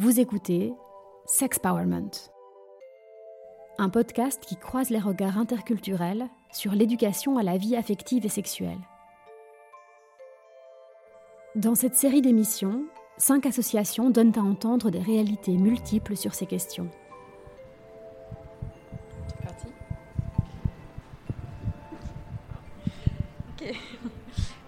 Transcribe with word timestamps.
Vous 0.00 0.18
écoutez 0.18 0.72
Sexpowerment, 1.26 2.30
un 3.76 3.90
podcast 3.90 4.42
qui 4.46 4.56
croise 4.56 4.88
les 4.88 4.98
regards 4.98 5.36
interculturels 5.36 6.26
sur 6.54 6.72
l'éducation 6.72 7.36
à 7.36 7.42
la 7.42 7.58
vie 7.58 7.76
affective 7.76 8.24
et 8.24 8.30
sexuelle. 8.30 8.78
Dans 11.54 11.74
cette 11.74 11.96
série 11.96 12.22
d'émissions, 12.22 12.86
cinq 13.18 13.44
associations 13.44 14.08
donnent 14.08 14.32
à 14.38 14.40
entendre 14.40 14.90
des 14.90 15.00
réalités 15.00 15.58
multiples 15.58 16.16
sur 16.16 16.34
ces 16.34 16.46
questions. 16.46 16.88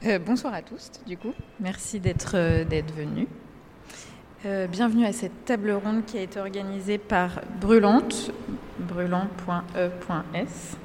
Euh, 0.05 0.19
bonsoir 0.19 0.53
à 0.53 0.61
tous, 0.61 0.91
du 1.07 1.17
coup. 1.17 1.33
Merci 1.59 2.01
d'être 2.01 2.35
euh, 2.35 2.65
venus. 2.95 3.29
Euh, 4.45 4.67
bienvenue 4.67 5.07
à 5.07 5.13
cette 5.13 5.45
table 5.45 5.71
ronde 5.71 6.05
qui 6.05 6.19
a 6.19 6.23
été 6.23 6.41
organisée 6.41 6.99
par 6.99 7.43
Brûlante, 7.61 8.33
brûlant.e.s. 8.81 10.77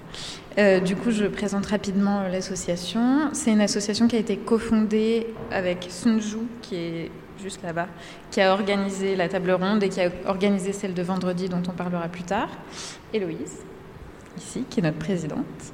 du 0.86 0.96
coup, 0.96 1.10
je 1.10 1.26
présente 1.26 1.66
rapidement 1.66 2.28
l'association. 2.28 3.30
C'est 3.34 3.52
une 3.52 3.62
association 3.62 4.08
qui 4.08 4.16
a 4.16 4.20
été 4.20 4.38
cofondée 4.38 5.34
avec 5.50 5.88
Sunju, 5.90 6.38
qui 6.62 6.76
est 6.76 7.12
juste 7.42 7.64
là-bas, 7.64 7.88
qui 8.30 8.42
a 8.42 8.54
organisé 8.54 9.16
la 9.16 9.28
table 9.28 9.50
ronde 9.50 9.82
et 9.82 9.90
qui 9.90 10.02
a 10.02 10.12
organisé 10.28 10.72
celle 10.72 10.94
de 10.94 11.02
vendredi 11.02 11.50
dont 11.50 11.64
on 11.68 11.72
parlera 11.72 12.08
plus 12.10 12.24
tard. 12.24 12.50
Héloïse, 13.12 13.58
ici, 14.38 14.66
qui 14.70 14.82
est 14.82 14.84
notre 14.84 15.00
présidente, 15.00 15.74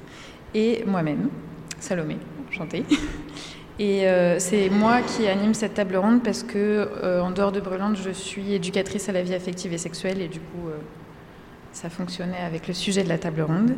et 0.53 0.85
moi-même, 0.85 1.27
Salomé, 1.81 2.15
enchantée. 2.47 2.85
Et 3.79 4.07
euh, 4.07 4.37
c'est 4.37 4.69
moi 4.69 5.01
qui 5.01 5.27
anime 5.27 5.53
cette 5.53 5.73
table 5.73 5.95
ronde 5.95 6.21
parce 6.23 6.43
que, 6.43 6.89
euh, 7.03 7.21
en 7.21 7.31
dehors 7.31 7.51
de 7.51 7.59
Brûlante, 7.59 7.97
je 7.97 8.11
suis 8.11 8.53
éducatrice 8.53 9.09
à 9.09 9.11
la 9.11 9.23
vie 9.23 9.33
affective 9.33 9.73
et 9.73 9.79
sexuelle 9.79 10.21
et 10.21 10.27
du 10.27 10.39
coup, 10.39 10.67
euh, 10.67 10.77
ça 11.71 11.89
fonctionnait 11.89 12.37
avec 12.45 12.67
le 12.67 12.75
sujet 12.75 13.03
de 13.03 13.09
la 13.09 13.17
table 13.17 13.41
ronde. 13.41 13.75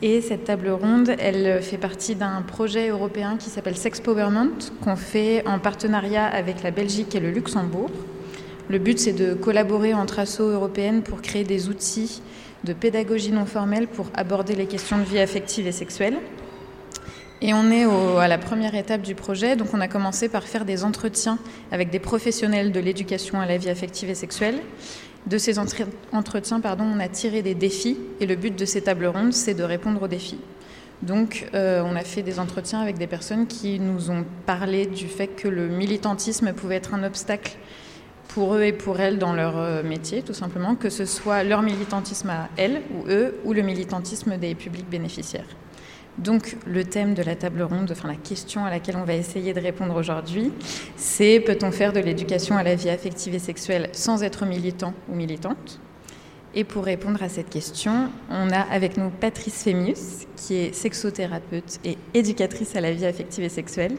Et 0.00 0.22
cette 0.22 0.44
table 0.44 0.70
ronde, 0.70 1.14
elle 1.18 1.62
fait 1.62 1.76
partie 1.76 2.14
d'un 2.14 2.40
projet 2.40 2.88
européen 2.88 3.36
qui 3.36 3.50
s'appelle 3.50 3.76
Sex 3.76 4.00
Powerment, 4.00 4.72
qu'on 4.82 4.96
fait 4.96 5.46
en 5.46 5.58
partenariat 5.58 6.24
avec 6.24 6.62
la 6.62 6.70
Belgique 6.70 7.14
et 7.14 7.20
le 7.20 7.30
Luxembourg. 7.30 7.90
Le 8.70 8.78
but, 8.78 8.98
c'est 8.98 9.12
de 9.12 9.34
collaborer 9.34 9.92
entre 9.92 10.20
assos 10.20 10.48
européennes 10.48 11.02
pour 11.02 11.20
créer 11.20 11.44
des 11.44 11.68
outils 11.68 12.22
de 12.64 12.72
pédagogie 12.72 13.30
non 13.30 13.44
formelle 13.44 13.88
pour 13.88 14.06
aborder 14.14 14.54
les 14.54 14.64
questions 14.64 14.96
de 14.96 15.04
vie 15.04 15.18
affective 15.18 15.66
et 15.66 15.72
sexuelle. 15.72 16.16
Et 17.46 17.52
on 17.52 17.70
est 17.70 17.84
à 17.84 18.26
la 18.26 18.38
première 18.38 18.74
étape 18.74 19.02
du 19.02 19.14
projet. 19.14 19.54
Donc 19.54 19.68
on 19.74 19.80
a 19.82 19.86
commencé 19.86 20.30
par 20.30 20.44
faire 20.44 20.64
des 20.64 20.82
entretiens 20.82 21.38
avec 21.70 21.90
des 21.90 21.98
professionnels 21.98 22.72
de 22.72 22.80
l'éducation 22.80 23.38
à 23.38 23.44
la 23.44 23.58
vie 23.58 23.68
affective 23.68 24.08
et 24.08 24.14
sexuelle. 24.14 24.60
De 25.26 25.36
ces 25.36 25.58
entretiens, 25.58 26.60
pardon, 26.60 26.84
on 26.84 26.98
a 27.00 27.08
tiré 27.08 27.42
des 27.42 27.54
défis 27.54 27.98
et 28.18 28.24
le 28.24 28.34
but 28.34 28.56
de 28.56 28.64
ces 28.64 28.80
tables 28.80 29.04
rondes, 29.04 29.34
c'est 29.34 29.52
de 29.52 29.62
répondre 29.62 30.00
aux 30.00 30.08
défis. 30.08 30.40
Donc 31.02 31.46
euh, 31.52 31.82
on 31.84 31.96
a 31.96 32.00
fait 32.02 32.22
des 32.22 32.38
entretiens 32.38 32.80
avec 32.80 32.96
des 32.96 33.06
personnes 33.06 33.46
qui 33.46 33.78
nous 33.78 34.10
ont 34.10 34.24
parlé 34.46 34.86
du 34.86 35.06
fait 35.06 35.26
que 35.26 35.46
le 35.48 35.68
militantisme 35.68 36.54
pouvait 36.54 36.76
être 36.76 36.94
un 36.94 37.04
obstacle 37.04 37.58
pour 38.28 38.54
eux 38.54 38.62
et 38.62 38.72
pour 38.72 39.00
elles 39.00 39.18
dans 39.18 39.34
leur 39.34 39.58
euh, 39.58 39.82
métier, 39.82 40.22
tout 40.22 40.32
simplement, 40.32 40.76
que 40.76 40.88
ce 40.88 41.04
soit 41.04 41.42
leur 41.42 41.60
militantisme 41.60 42.30
à 42.30 42.48
elles 42.56 42.80
ou 42.96 43.06
eux 43.06 43.38
ou 43.44 43.52
le 43.52 43.60
militantisme 43.60 44.38
des 44.38 44.54
publics 44.54 44.88
bénéficiaires. 44.88 45.44
Donc 46.18 46.56
le 46.66 46.84
thème 46.84 47.14
de 47.14 47.22
la 47.22 47.34
table 47.34 47.62
ronde, 47.62 47.90
enfin 47.90 48.08
la 48.08 48.14
question 48.14 48.64
à 48.64 48.70
laquelle 48.70 48.96
on 48.96 49.04
va 49.04 49.14
essayer 49.14 49.52
de 49.52 49.60
répondre 49.60 49.96
aujourd'hui, 49.96 50.52
c'est 50.96 51.40
peut-on 51.40 51.72
faire 51.72 51.92
de 51.92 52.00
l'éducation 52.00 52.56
à 52.56 52.62
la 52.62 52.76
vie 52.76 52.88
affective 52.88 53.34
et 53.34 53.40
sexuelle 53.40 53.88
sans 53.92 54.22
être 54.22 54.46
militant 54.46 54.94
ou 55.08 55.16
militante? 55.16 55.80
Et 56.56 56.62
pour 56.62 56.84
répondre 56.84 57.20
à 57.20 57.28
cette 57.28 57.50
question, 57.50 58.10
on 58.30 58.50
a 58.50 58.60
avec 58.60 58.96
nous 58.96 59.10
Patrice 59.10 59.64
Fémius, 59.64 60.26
qui 60.36 60.54
est 60.54 60.72
sexothérapeute 60.72 61.80
et 61.84 61.98
éducatrice 62.14 62.76
à 62.76 62.80
la 62.80 62.92
vie 62.92 63.06
affective 63.06 63.42
et 63.42 63.48
sexuelle, 63.48 63.96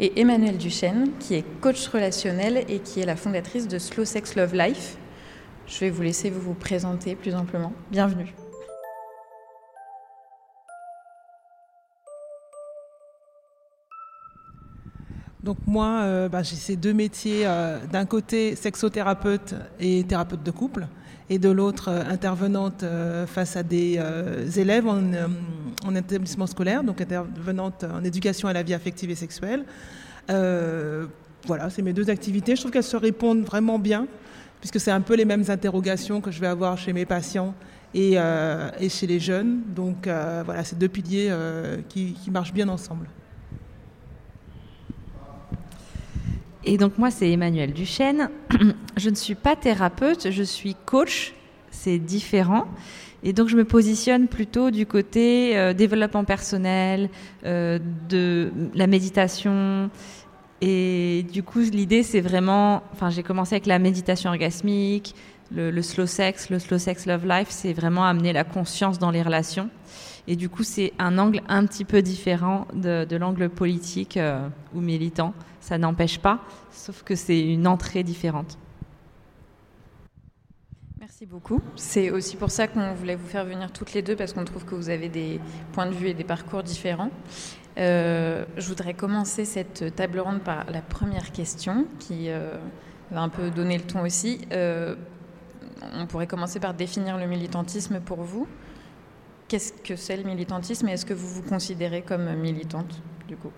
et 0.00 0.20
Emmanuel 0.20 0.58
Duchesne, 0.58 1.10
qui 1.20 1.36
est 1.36 1.44
coach 1.60 1.86
relationnel 1.86 2.64
et 2.68 2.80
qui 2.80 3.00
est 3.00 3.06
la 3.06 3.14
fondatrice 3.14 3.68
de 3.68 3.78
Slow 3.78 4.04
Sex 4.04 4.34
Love 4.34 4.56
Life. 4.56 4.96
Je 5.68 5.78
vais 5.80 5.90
vous 5.90 6.02
laisser 6.02 6.30
vous, 6.30 6.40
vous 6.40 6.54
présenter 6.54 7.14
plus 7.14 7.34
amplement. 7.36 7.72
Bienvenue. 7.92 8.34
Donc 15.44 15.58
moi, 15.66 16.00
euh, 16.00 16.28
bah, 16.30 16.42
j'ai 16.42 16.56
ces 16.56 16.74
deux 16.74 16.94
métiers, 16.94 17.42
euh, 17.44 17.78
d'un 17.92 18.06
côté 18.06 18.56
sexothérapeute 18.56 19.54
et 19.78 20.02
thérapeute 20.02 20.42
de 20.42 20.50
couple, 20.50 20.86
et 21.28 21.38
de 21.38 21.50
l'autre 21.50 21.90
euh, 21.90 22.02
intervenante 22.08 22.82
face 23.26 23.54
à 23.54 23.62
des 23.62 24.00
élèves 24.56 24.86
en, 24.86 25.02
en, 25.86 25.94
établissement 25.94 26.46
scolaire, 26.46 26.82
donc 26.82 27.02
intervenante 27.02 27.84
en 27.84 28.02
éducation 28.04 28.48
à 28.48 28.54
la 28.54 28.62
vie 28.62 28.72
affective 28.72 29.10
et 29.10 29.14
sexuelle. 29.14 29.64
voilà, 31.46 31.68
c'est 31.68 31.82
mes 31.82 31.92
deux 31.92 32.08
activités. 32.08 32.56
Je 32.56 32.62
trouve 32.62 32.72
qu'elles 32.72 32.82
se 32.82 32.96
répondent 32.96 33.44
vraiment 33.44 33.78
bien, 33.78 34.06
puisque 34.60 34.80
c'est 34.80 34.92
un 34.92 35.02
peu 35.02 35.14
les 35.14 35.26
mêmes 35.26 35.44
interrogations 35.48 36.22
que 36.22 36.30
je 36.30 36.40
vais 36.40 36.46
avoir 36.46 36.78
chez 36.78 36.94
mes 36.94 37.04
patients 37.04 37.54
et, 37.92 38.16
et 38.80 38.88
chez 38.88 39.06
les 39.06 39.20
jeunes. 39.20 39.60
Donc 39.76 40.08
voilà, 40.46 40.64
c'est 40.64 40.78
deux 40.78 40.88
piliers 40.88 41.30
qui, 41.90 42.14
qui 42.14 42.30
marchent 42.30 42.54
bien 42.54 42.68
ensemble. 42.70 43.06
Et 46.66 46.78
donc 46.78 46.98
moi, 46.98 47.10
c'est 47.10 47.30
Emmanuel 47.30 47.72
Duchesne. 47.72 48.30
je 48.96 49.10
ne 49.10 49.14
suis 49.14 49.34
pas 49.34 49.56
thérapeute, 49.56 50.30
je 50.30 50.42
suis 50.42 50.74
coach. 50.86 51.34
C'est 51.70 51.98
différent. 51.98 52.66
Et 53.22 53.32
donc 53.32 53.48
je 53.48 53.56
me 53.56 53.64
positionne 53.64 54.28
plutôt 54.28 54.70
du 54.70 54.86
côté 54.86 55.56
euh, 55.56 55.72
développement 55.72 56.24
personnel, 56.24 57.08
euh, 57.44 57.78
de 58.08 58.52
la 58.74 58.86
méditation. 58.86 59.90
Et 60.60 61.26
du 61.32 61.42
coup, 61.42 61.60
l'idée, 61.60 62.02
c'est 62.02 62.20
vraiment, 62.20 62.82
enfin, 62.92 63.10
j'ai 63.10 63.22
commencé 63.22 63.54
avec 63.54 63.66
la 63.66 63.78
méditation 63.78 64.30
orgasmique, 64.30 65.14
le, 65.54 65.82
slow 65.82 66.06
sex, 66.06 66.50
le 66.50 66.58
slow 66.58 66.78
sex 66.78 67.06
love 67.06 67.26
life, 67.26 67.48
c'est 67.50 67.72
vraiment 67.72 68.04
amener 68.04 68.32
la 68.32 68.44
conscience 68.44 68.98
dans 68.98 69.10
les 69.10 69.22
relations. 69.22 69.68
Et 70.26 70.36
du 70.36 70.48
coup, 70.48 70.62
c'est 70.62 70.92
un 70.98 71.18
angle 71.18 71.42
un 71.48 71.66
petit 71.66 71.84
peu 71.84 72.02
différent 72.02 72.66
de, 72.74 73.16
l'angle 73.16 73.50
politique 73.50 74.16
euh, 74.16 74.48
ou 74.74 74.80
militant. 74.80 75.34
Ça 75.64 75.78
n'empêche 75.78 76.18
pas, 76.18 76.40
sauf 76.70 77.02
que 77.04 77.14
c'est 77.14 77.40
une 77.40 77.66
entrée 77.66 78.02
différente. 78.02 78.58
Merci 81.00 81.24
beaucoup. 81.24 81.62
C'est 81.74 82.10
aussi 82.10 82.36
pour 82.36 82.50
ça 82.50 82.68
qu'on 82.68 82.92
voulait 82.92 83.14
vous 83.14 83.26
faire 83.26 83.46
venir 83.46 83.72
toutes 83.72 83.94
les 83.94 84.02
deux, 84.02 84.14
parce 84.14 84.34
qu'on 84.34 84.44
trouve 84.44 84.66
que 84.66 84.74
vous 84.74 84.90
avez 84.90 85.08
des 85.08 85.40
points 85.72 85.86
de 85.86 85.94
vue 85.94 86.08
et 86.08 86.12
des 86.12 86.22
parcours 86.22 86.62
différents. 86.62 87.08
Euh, 87.78 88.44
je 88.58 88.68
voudrais 88.68 88.92
commencer 88.92 89.46
cette 89.46 89.96
table 89.96 90.20
ronde 90.20 90.42
par 90.42 90.70
la 90.70 90.82
première 90.82 91.32
question, 91.32 91.86
qui 91.98 92.28
euh, 92.28 92.58
va 93.10 93.22
un 93.22 93.30
peu 93.30 93.50
donner 93.50 93.78
le 93.78 93.84
ton 93.84 94.02
aussi. 94.02 94.46
on 94.52 96.06
pourrait 96.06 96.26
commencer 96.26 96.60
par 96.60 96.74
définir 96.74 97.16
le 97.16 97.26
militantisme 97.26 98.00
pour 98.00 98.20
vous. 98.22 98.46
Qu'est-ce 99.48 99.72
que 99.72 99.96
c'est 99.96 100.18
le 100.18 100.24
militantisme 100.24 100.88
et 100.88 100.92
est-ce 100.92 101.06
que 101.06 101.14
vous 101.14 101.28
vous 101.28 101.42
considérez 101.42 102.02
comme 102.02 102.34
militante 102.34 103.00
du 103.28 103.36
coup? 103.38 103.50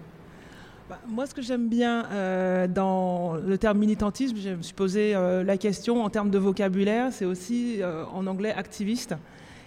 Bah, 0.88 1.00
moi, 1.08 1.26
ce 1.26 1.34
que 1.34 1.42
j'aime 1.42 1.68
bien 1.68 2.06
euh, 2.12 2.68
dans 2.68 3.34
le 3.34 3.58
terme 3.58 3.78
militantisme, 3.78 4.36
je 4.36 4.50
me 4.50 4.62
suis 4.62 4.74
posé 4.74 5.16
euh, 5.16 5.42
la 5.42 5.56
question 5.56 6.04
en 6.04 6.10
termes 6.10 6.30
de 6.30 6.38
vocabulaire, 6.38 7.12
c'est 7.12 7.24
aussi 7.24 7.82
euh, 7.82 8.04
en 8.14 8.28
anglais 8.28 8.52
activiste. 8.52 9.16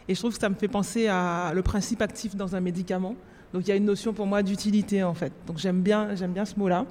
Et 0.08 0.16
je 0.16 0.20
trouve 0.20 0.34
que 0.34 0.40
ça 0.40 0.48
me 0.48 0.56
fait 0.56 0.70
penser 0.70 1.08
à 1.08 1.52
le 1.54 1.62
principe 1.62 2.02
actif 2.02 2.38
dans 2.38 2.56
un 2.56 2.62
médicament. 2.62 3.16
Donc 3.52 3.64
il 3.66 3.70
y 3.70 3.74
a 3.74 3.76
une 3.76 3.86
notion 3.86 4.14
pour 4.14 4.28
moi 4.28 4.44
d'utilité 4.44 5.04
en 5.04 5.14
fait. 5.14 5.34
Donc 5.46 5.58
j'aime 5.58 5.82
bien, 5.82 6.16
j'aime 6.16 6.32
bien 6.32 6.46
ce 6.46 6.58
mot-là. 6.58 6.86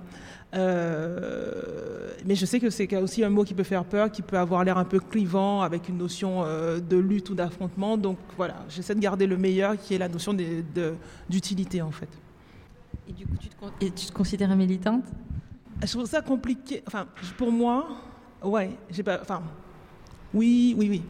Mais 0.53 2.35
je 2.35 2.45
sais 2.45 2.61
que 2.61 2.69
c'est 2.69 2.95
aussi 2.97 3.25
un 3.25 3.31
mot 3.31 3.45
qui 3.45 3.55
peut 3.55 3.63
faire 3.63 3.85
peur, 3.85 4.11
qui 4.11 4.23
peut 4.23 4.39
avoir 4.39 4.63
l'air 4.63 4.77
un 4.77 4.85
peu 4.85 5.01
clivant 5.01 5.63
avec 5.63 5.89
une 5.89 5.99
notion 5.99 6.43
de 6.43 6.97
lutte 6.97 7.31
ou 7.31 7.35
d'affrontement. 7.35 7.97
Donc 7.97 8.19
voilà, 8.37 8.57
j'essaie 8.69 8.95
de 8.95 9.01
garder 9.01 9.27
le 9.27 9.37
meilleur 9.37 9.77
qui 9.79 9.95
est 9.95 9.99
la 9.99 10.09
notion 10.09 10.37
d'utilité 11.29 11.81
en 11.81 11.93
fait. 11.93 12.09
Et 13.09 13.13
du 13.13 13.27
coup, 13.27 13.37
tu 13.81 13.91
te, 13.91 14.13
considères 14.13 14.55
militante? 14.57 15.05
Je 15.83 15.93
trouve 15.93 16.07
ça 16.07 16.21
compliqué. 16.21 16.83
Enfin, 16.87 17.07
pour 17.37 17.53
moi, 17.53 17.89
ouais, 18.43 18.71
j'ai 18.91 19.03
pas. 19.03 19.19
Enfin, 19.23 19.43
oui, 20.35 20.75
oui, 20.77 20.89
oui. 20.91 21.03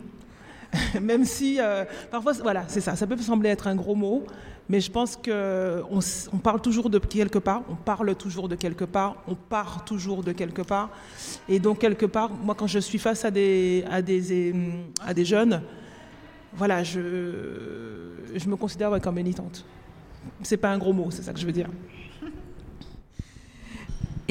Même 1.00 1.24
si 1.24 1.58
euh, 1.60 1.84
parfois, 2.10 2.32
voilà, 2.34 2.64
c'est 2.68 2.80
ça. 2.80 2.94
Ça 2.94 3.06
peut 3.06 3.16
sembler 3.16 3.50
être 3.50 3.66
un 3.66 3.74
gros 3.74 3.94
mot, 3.94 4.24
mais 4.68 4.80
je 4.80 4.90
pense 4.90 5.16
qu'on 5.16 6.00
on 6.32 6.38
parle 6.38 6.60
toujours 6.60 6.90
de 6.90 6.98
quelque 6.98 7.38
part, 7.38 7.62
on 7.70 7.74
parle 7.74 8.14
toujours 8.14 8.48
de 8.48 8.54
quelque 8.54 8.84
part, 8.84 9.16
on 9.26 9.34
part 9.34 9.84
toujours 9.84 10.22
de 10.22 10.32
quelque 10.32 10.62
part. 10.62 10.90
Et 11.48 11.58
donc, 11.58 11.78
quelque 11.78 12.06
part, 12.06 12.30
moi, 12.30 12.54
quand 12.54 12.66
je 12.66 12.78
suis 12.78 12.98
face 12.98 13.24
à 13.24 13.30
des, 13.30 13.84
à 13.90 14.02
des, 14.02 14.54
à 15.04 15.14
des 15.14 15.24
jeunes, 15.24 15.62
voilà, 16.52 16.82
je, 16.84 17.00
je 18.34 18.48
me 18.48 18.56
considère 18.56 19.00
comme 19.00 19.16
militante. 19.16 19.64
C'est 20.42 20.56
pas 20.56 20.70
un 20.70 20.78
gros 20.78 20.92
mot, 20.92 21.10
c'est 21.10 21.22
ça 21.22 21.32
que 21.32 21.40
je 21.40 21.46
veux 21.46 21.52
dire. 21.52 21.68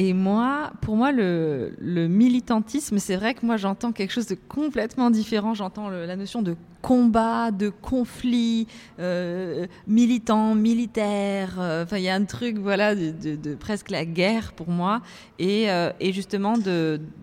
Et 0.00 0.12
moi, 0.12 0.70
pour 0.80 0.94
moi, 0.94 1.10
le, 1.10 1.72
militantisme, 1.80 2.98
c'est 2.98 3.16
vrai 3.16 3.34
que 3.34 3.44
moi, 3.44 3.56
j'entends 3.56 3.90
quelque 3.90 4.12
chose 4.12 4.28
de 4.28 4.36
complètement 4.36 5.10
différent. 5.10 5.54
J'entends 5.54 5.88
la 5.90 6.14
notion 6.14 6.40
de 6.40 6.54
combat, 6.82 7.50
de 7.50 7.68
conflit, 7.68 8.68
euh, 9.00 9.66
militant, 9.88 10.54
militaire. 10.54 11.56
Euh, 11.58 11.82
enfin, 11.82 11.98
il 11.98 12.04
y 12.04 12.08
a 12.08 12.14
un 12.14 12.24
truc, 12.24 12.58
voilà, 12.58 12.94
de, 12.94 13.54
presque 13.56 13.90
la 13.90 14.04
guerre 14.04 14.52
pour 14.52 14.68
moi, 14.68 15.02
et, 15.40 15.68
euh, 15.68 15.90
justement 16.00 16.54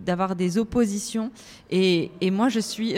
d'avoir 0.06 0.36
des 0.36 0.58
oppositions. 0.58 1.32
Et, 1.72 2.12
et, 2.20 2.30
moi, 2.30 2.50
je 2.50 2.60
suis, 2.60 2.96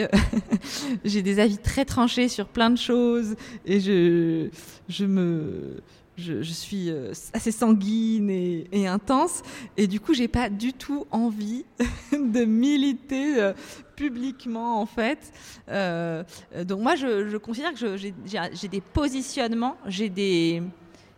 j'ai 1.04 1.22
des 1.22 1.38
avis 1.38 1.58
très 1.58 1.84
tranchés 1.84 2.26
sur 2.26 2.48
plein 2.48 2.70
de 2.70 2.78
choses, 2.78 3.36
et 3.64 3.78
je, 3.78 4.48
je 4.88 5.04
me 5.04 5.80
je, 6.18 6.42
suis 6.42 6.90
euh, 6.90 7.12
assez 7.32 7.52
sanguine 7.52 8.28
et, 8.30 8.86
intense, 8.86 9.42
et 9.76 9.86
du 9.86 10.00
coup, 10.00 10.14
j'ai 10.14 10.28
pas 10.28 10.50
du 10.50 10.72
tout 10.72 11.06
envie 11.10 11.64
de 12.12 12.44
militer 12.44 13.40
euh, 13.40 13.52
publiquement, 13.96 14.80
en 14.80 14.86
fait. 14.86 15.32
Euh, 15.68 16.24
donc 16.64 16.80
moi, 16.80 16.96
je, 16.96 17.36
considère 17.36 17.72
que 17.72 17.96
j'ai 17.96 18.68
des 18.68 18.80
positionnements, 18.80 19.76
j'ai 19.86 20.08
des 20.08 20.62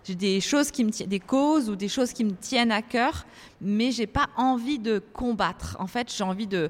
des 0.09 0.41
choses 0.41 0.73
qui 0.73 0.85
me 0.85 0.91
des 0.91 1.21
causes 1.21 1.71
ou 1.71 1.77
des 1.77 1.87
choses 1.87 2.13
qui 2.13 2.25
me 2.25 2.33
tiennent 2.33 2.73
à 2.73 2.83
cœur, 2.83 3.27
mais 3.61 3.93
j'ai 3.93 4.09
pas 4.09 4.29
envie 4.37 4.81
de 4.81 4.99
combattre. 4.99 5.77
En 5.79 5.87
fait, 5.87 6.13
j'ai 6.13 6.25
envie 6.25 6.49
de 6.49 6.69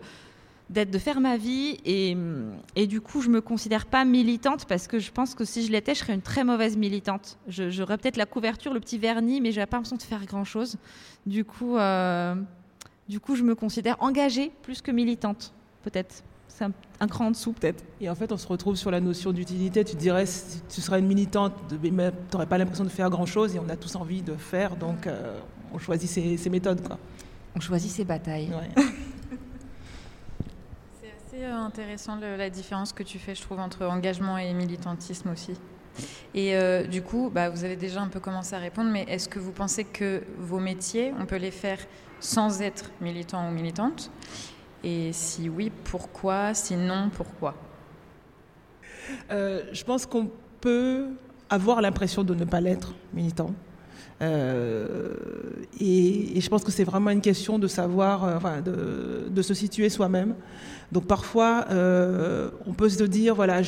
d'être 0.71 0.91
de 0.91 0.99
faire 0.99 1.21
ma 1.21 1.37
vie 1.37 1.79
et, 1.85 2.17
et, 2.77 2.87
du 2.87 3.01
coup 3.01 3.21
je 3.21 3.29
me 3.29 3.41
considère 3.41 3.87
pas 3.87 4.05
militante 4.05 4.67
parce 4.67 4.87
que 4.87 5.01
je 5.01 5.11
pense 5.11 5.35
que 5.35 5.45
si 5.45 5.67
je 5.67 5.73
l'étais 5.73 5.95
je 5.95 6.01
serais 6.01 6.15
une 6.15 6.23
très 6.23 6.45
mauvaise 6.45 6.77
militante. 6.77 7.39
J'aurais 7.49 7.99
peut-être 7.99 8.17
la 8.17 8.27
couverture 8.27 8.73
le 8.73 8.81
petit 8.81 8.97
vernis 8.97 9.41
mais 9.41 9.51
j'aurais 9.51 9.67
pas 9.67 9.77
l'impression 9.77 9.97
de 9.97 10.03
faire 10.03 10.25
grand 10.25 10.45
chose 10.45 10.77
du 11.27 11.45
coup 11.45 11.77
euh, 11.77 12.37
du 13.09 13.19
coup 13.19 13.35
je 13.35 13.43
me 13.43 13.57
considère 13.57 13.97
engagée 14.01 14.53
plus 14.63 14.81
que 14.81 14.93
militante 14.93 15.53
peut-être. 15.83 16.23
C'est 16.47 16.65
un, 16.65 17.07
cran 17.07 17.27
en 17.27 17.31
dessous 17.31 17.53
peut-être. 17.53 17.83
Et 18.01 18.09
en 18.09 18.15
fait 18.15 18.31
on 18.31 18.37
se 18.37 18.47
retrouve 18.47 18.77
sur 18.77 18.91
la 18.91 19.01
notion 19.01 19.33
d'utilité. 19.33 19.83
Tu 19.83 19.97
dirais 19.97 20.25
tu 20.69 20.81
serais 20.81 21.01
une 21.01 21.07
militante 21.07 21.55
mais 21.83 21.91
tu 21.91 22.17
n'aurais 22.33 22.47
pas 22.47 22.59
l'impression 22.59 22.85
de 22.85 22.91
faire 22.91 23.11
grand 23.11 23.27
chose 23.27 23.57
et 23.57 23.59
on 23.59 23.69
a 23.69 23.77
tous 23.77 23.97
envie 23.97 24.23
de 24.23 24.35
faire 24.35 24.77
donc 24.77 25.09
euh, 25.09 25.37
on 25.75 25.79
choisit 25.79 26.09
ses, 26.09 26.51
méthodes 26.51 26.87
quoi. 26.87 26.97
On 27.57 27.61
choisit 27.61 27.91
ses 27.91 28.05
batailles. 28.05 28.51
Ouais. 28.51 28.85
C'est 31.41 31.47
euh, 31.47 31.57
intéressant 31.57 32.19
la 32.21 32.51
différence 32.51 32.93
que 32.93 33.03
tu 33.03 33.19
fais, 33.19 33.35
je 33.35 33.41
trouve, 33.41 33.61
entre 33.61 33.87
engagement 33.87 34.37
et 34.37 34.53
militantisme 34.53 35.31
aussi. 35.31 35.53
Et 36.35 36.55
euh, 36.55 36.87
du 36.87 37.01
coup, 37.01 37.31
bah, 37.33 37.49
vous 37.49 37.65
avez 37.65 37.77
déjà 37.77 38.03
un 38.03 38.09
peu 38.09 38.21
commencé 38.21 38.55
à 38.55 38.59
répondre, 38.59 38.91
mais 38.91 39.07
est-ce 39.09 39.27
que 39.27 39.39
vous 39.39 39.53
pensez 39.53 39.85
que 39.85 40.23
vos 40.37 40.59
métiers, 40.59 41.15
on 41.19 41.25
peut 41.25 41.37
les 41.37 41.51
faire 41.51 41.79
sans 42.19 42.61
être 42.61 42.91
militant 43.01 43.49
ou 43.49 43.53
militante? 43.53 44.11
Et 44.85 45.15
si 45.15 45.49
oui, 45.49 45.73
pourquoi? 45.85 46.53
Sinon, 46.53 47.11
pourquoi? 47.11 47.55
Euh, 49.31 49.63
Je 49.73 49.85
pense 49.85 50.05
qu'on 50.05 50.31
peut 50.61 51.09
avoir 51.49 51.81
l'impression 51.81 52.23
de 52.23 52.35
ne 52.35 52.45
pas 52.45 52.61
l'être 52.61 52.93
militant. 53.15 53.55
Et, 54.21 56.41
je 56.41 56.49
pense 56.49 56.65
que 56.65 56.71
c'est 56.71 56.85
vraiment 56.85 57.11
une 57.11 57.21
question 57.21 57.59
de 57.59 57.67
savoir, 57.67 58.25
enfin, 58.37 58.61
de, 58.61 59.43
se 59.43 59.55
situer 59.55 59.89
soi-même. 59.89 60.35
Donc 60.93 61.07
parfois, 61.07 61.67
euh, 61.71 62.51
on 62.67 62.73
peut 62.73 62.89
se 62.89 63.03
dire, 63.05 63.35
voilà, 63.35 63.63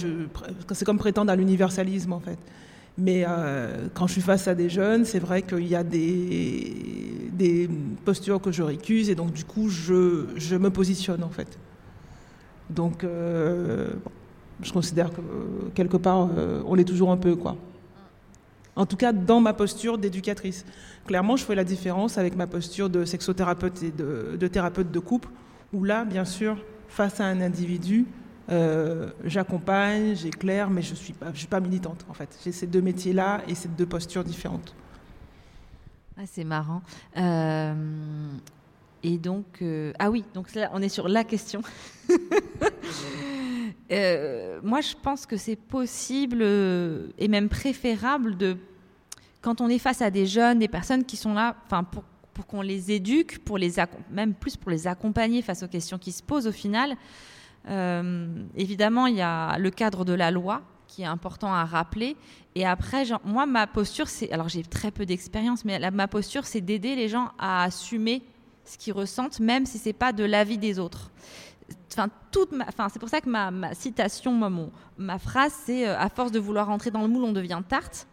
c'est 0.72 0.84
comme 0.84 0.99
prétendre 0.99 1.31
à 1.31 1.37
l'universalisme 1.37 2.12
en 2.12 2.20
fait. 2.20 2.38
Mais 2.99 3.25
euh, 3.26 3.88
quand 3.94 4.06
je 4.06 4.12
suis 4.12 4.20
face 4.20 4.49
à 4.49 4.54
des 4.54 4.69
jeunes, 4.69 5.04
c'est 5.04 5.19
vrai 5.19 5.43
qu'il 5.43 5.66
y 5.66 5.76
a 5.76 5.84
des, 5.84 7.69
postures 8.04 8.40
que 8.40 8.52
je 8.52 8.62
récuse 8.62 9.08
et 9.08 9.14
donc 9.14 9.32
du 9.32 9.44
coup, 9.44 9.69
je, 9.69 10.56
me 10.56 10.70
positionne 10.70 11.22
en 11.22 11.31
fait. 11.31 11.58
Donc, 12.70 13.04
euh, 13.04 13.90
je 14.62 14.72
considère 14.72 15.10
que 15.10 15.20
quelque 15.75 15.96
part, 15.96 16.28
on 16.66 16.75
l'est 16.75 16.84
toujours 16.84 17.10
un 17.10 17.16
peu, 17.16 17.37
quoi. 17.37 17.56
En 18.75 18.87
tout 18.87 18.97
cas, 18.97 19.13
dans 19.13 19.41
ma 19.41 19.53
posture 19.53 19.99
d'éducatrice. 19.99 20.65
Clairement, 21.07 21.37
je 21.37 21.45
fais 21.45 21.55
la 21.55 21.65
différence 21.65 22.17
avec 22.17 22.37
ma 22.37 22.47
posture 22.47 22.89
de 22.89 23.05
sexothérapeute 23.05 23.83
et 23.83 23.91
de, 23.91 24.37
de 24.39 24.47
thérapeute 24.49 24.91
de 24.91 24.99
couple, 24.99 25.29
où 25.73 25.85
là, 25.85 26.05
bien 26.05 26.25
sûr, 26.25 26.57
face 26.89 27.21
à 27.21 27.27
un 27.27 27.41
individu, 27.41 28.07
euh, 28.51 29.11
j'accompagne, 29.25 30.15
j'éclaire, 30.17 30.69
mais 30.71 30.83
je 30.83 30.91
ne 30.91 30.97
suis, 30.97 31.13
pas, 31.13 31.33
suis 31.35 31.47
pas 31.47 31.61
militante 31.61 32.05
en 32.09 32.15
fait. 32.15 32.39
J'ai 32.45 32.53
ces 32.53 32.67
deux 32.67 32.81
métiers-là 32.81 33.43
et 33.49 33.55
ces 33.55 33.69
deux 33.69 33.87
postures 33.87 34.25
différentes. 34.25 34.75
Ah, 36.19 36.23
c'est 36.27 36.45
marrant. 36.45 36.83
Euh, 37.17 37.75
et 39.03 39.19
donc, 39.19 39.47
euh, 39.63 39.93
ah 39.99 40.11
oui, 40.11 40.25
donc 40.35 40.55
là, 40.55 40.71
on 40.75 40.83
est 40.83 40.89
sur 40.89 41.09
la 41.09 41.25
question. 41.25 41.63
moi, 44.62 44.81
je 44.81 44.94
pense 45.03 45.27
que 45.27 45.37
c'est 45.37 45.56
possible 45.56 46.43
et 46.43 47.29
même 47.29 47.49
préférable 47.49 48.37
de, 48.37 48.56
quand 49.41 49.61
on 49.61 49.69
est 49.69 49.79
face 49.79 50.03
à 50.03 50.11
des 50.11 50.27
jeunes, 50.27 50.59
des 50.59 50.69
personnes 50.69 51.05
qui 51.05 51.17
sont 51.17 51.35
là, 51.35 51.56
enfin, 51.67 51.85
pour 51.85 52.05
pour 52.33 52.47
qu'on 52.47 52.62
les 52.62 52.93
éduque, 52.93 53.39
pour 53.41 53.59
les 53.59 53.75
même 54.11 54.35
plus 54.35 54.56
pour 54.56 54.71
les 54.71 54.87
accompagner 54.87 55.43
face 55.43 55.62
aux 55.62 55.69
questions 55.69 55.99
qui 55.99 56.12
se 56.12 56.23
posent 56.23 56.47
au 56.47 56.53
final. 56.53 56.97
Euh, 57.69 58.44
évidemment, 58.56 59.06
il 59.06 59.17
y 59.17 59.23
a 59.23 59.59
le 59.59 59.71
cadre 59.71 60.05
de 60.05 60.12
la 60.12 60.31
loi 60.31 60.62
qui 60.88 61.03
est 61.03 61.06
important 61.06 61.53
à 61.55 61.65
rappeler. 61.65 62.17
Et 62.55 62.67
après, 62.67 63.05
moi, 63.25 63.47
ma 63.47 63.67
posture, 63.67 64.09
c'est, 64.09 64.31
alors 64.33 64.49
j'ai 64.49 64.62
très 64.62 64.91
peu 64.91 65.06
d'expérience, 65.06 65.65
mais 65.65 65.79
ma 65.91 66.09
posture, 66.09 66.45
c'est 66.45 66.61
d'aider 66.61 66.95
les 66.95 67.09
gens 67.09 67.31
à 67.38 67.65
assumer 67.65 68.23
ce 68.65 68.77
qu'ils 68.77 68.93
ressentent, 68.93 69.41
même 69.41 69.65
si 69.65 69.79
c'est 69.79 69.93
pas 69.93 70.12
de 70.12 70.25
l'avis 70.25 70.59
des 70.59 70.79
autres. 70.79 71.11
Enfin, 71.99 72.89
c'est 72.93 72.99
pour 72.99 73.09
ça 73.09 73.21
que 73.21 73.29
ma, 73.29 73.75
citation, 73.75 74.33
mon, 74.33 74.71
ma 74.99 75.19
phrase, 75.19 75.53
c'est 75.65 75.87
euh, 75.87 75.99
à 75.99 76.09
force 76.09 76.33
de 76.33 76.39
vouloir 76.39 76.67
rentrer 76.67 76.91
dans 76.91 77.03
le 77.03 77.09
moule, 77.09 77.25
on 77.25 77.33
devient 77.33 77.61
tarte. 77.69 78.06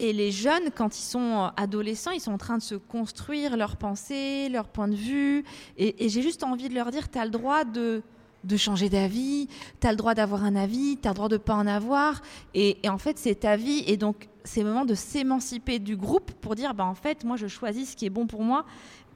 Et 0.00 0.14
les 0.14 0.32
jeunes, 0.32 0.70
quand 0.74 0.98
ils 0.98 1.02
sont 1.02 1.50
adolescents, 1.58 2.10
ils 2.10 2.20
sont 2.20 2.32
en 2.32 2.38
train 2.38 2.56
de 2.56 2.62
se 2.62 2.74
construire 2.74 3.58
leurs 3.58 3.76
pensées, 3.76 4.48
leurs 4.48 4.68
points 4.68 4.88
de 4.88 4.94
vue. 4.94 5.44
Et, 5.76 6.08
j'ai 6.08 6.22
juste 6.22 6.42
envie 6.42 6.70
de 6.70 6.74
leur 6.74 6.90
dire, 6.90 7.10
tu 7.10 7.18
as 7.18 7.26
le 7.26 7.30
droit 7.30 7.64
de, 7.64 8.02
de 8.44 8.56
changer 8.56 8.88
d'avis, 8.88 9.48
tu 9.78 9.86
as 9.86 9.90
le 9.90 9.98
droit 9.98 10.14
d'avoir 10.14 10.42
un 10.42 10.56
avis, 10.56 10.96
tu 10.96 11.06
as 11.06 11.10
le 11.10 11.16
droit 11.16 11.28
de 11.28 11.36
pas 11.36 11.52
en 11.52 11.66
avoir. 11.66 12.22
Et, 12.54 12.78
en 12.88 12.96
fait, 12.96 13.18
c'est 13.18 13.40
ta 13.40 13.56
vie. 13.56 13.84
Et 13.86 13.98
donc, 13.98 14.30
c'est 14.42 14.62
le 14.62 14.68
moment 14.68 14.86
de 14.86 14.94
s'émanciper 14.94 15.78
du 15.78 15.98
groupe 15.98 16.32
pour 16.40 16.54
dire, 16.54 16.72
bah, 16.72 16.86
en 16.86 16.94
fait, 16.94 17.22
moi, 17.24 17.36
je 17.36 17.46
choisis 17.46 17.90
ce 17.90 17.96
qui 17.96 18.06
est 18.06 18.10
bon 18.10 18.26
pour 18.26 18.42
moi. 18.42 18.64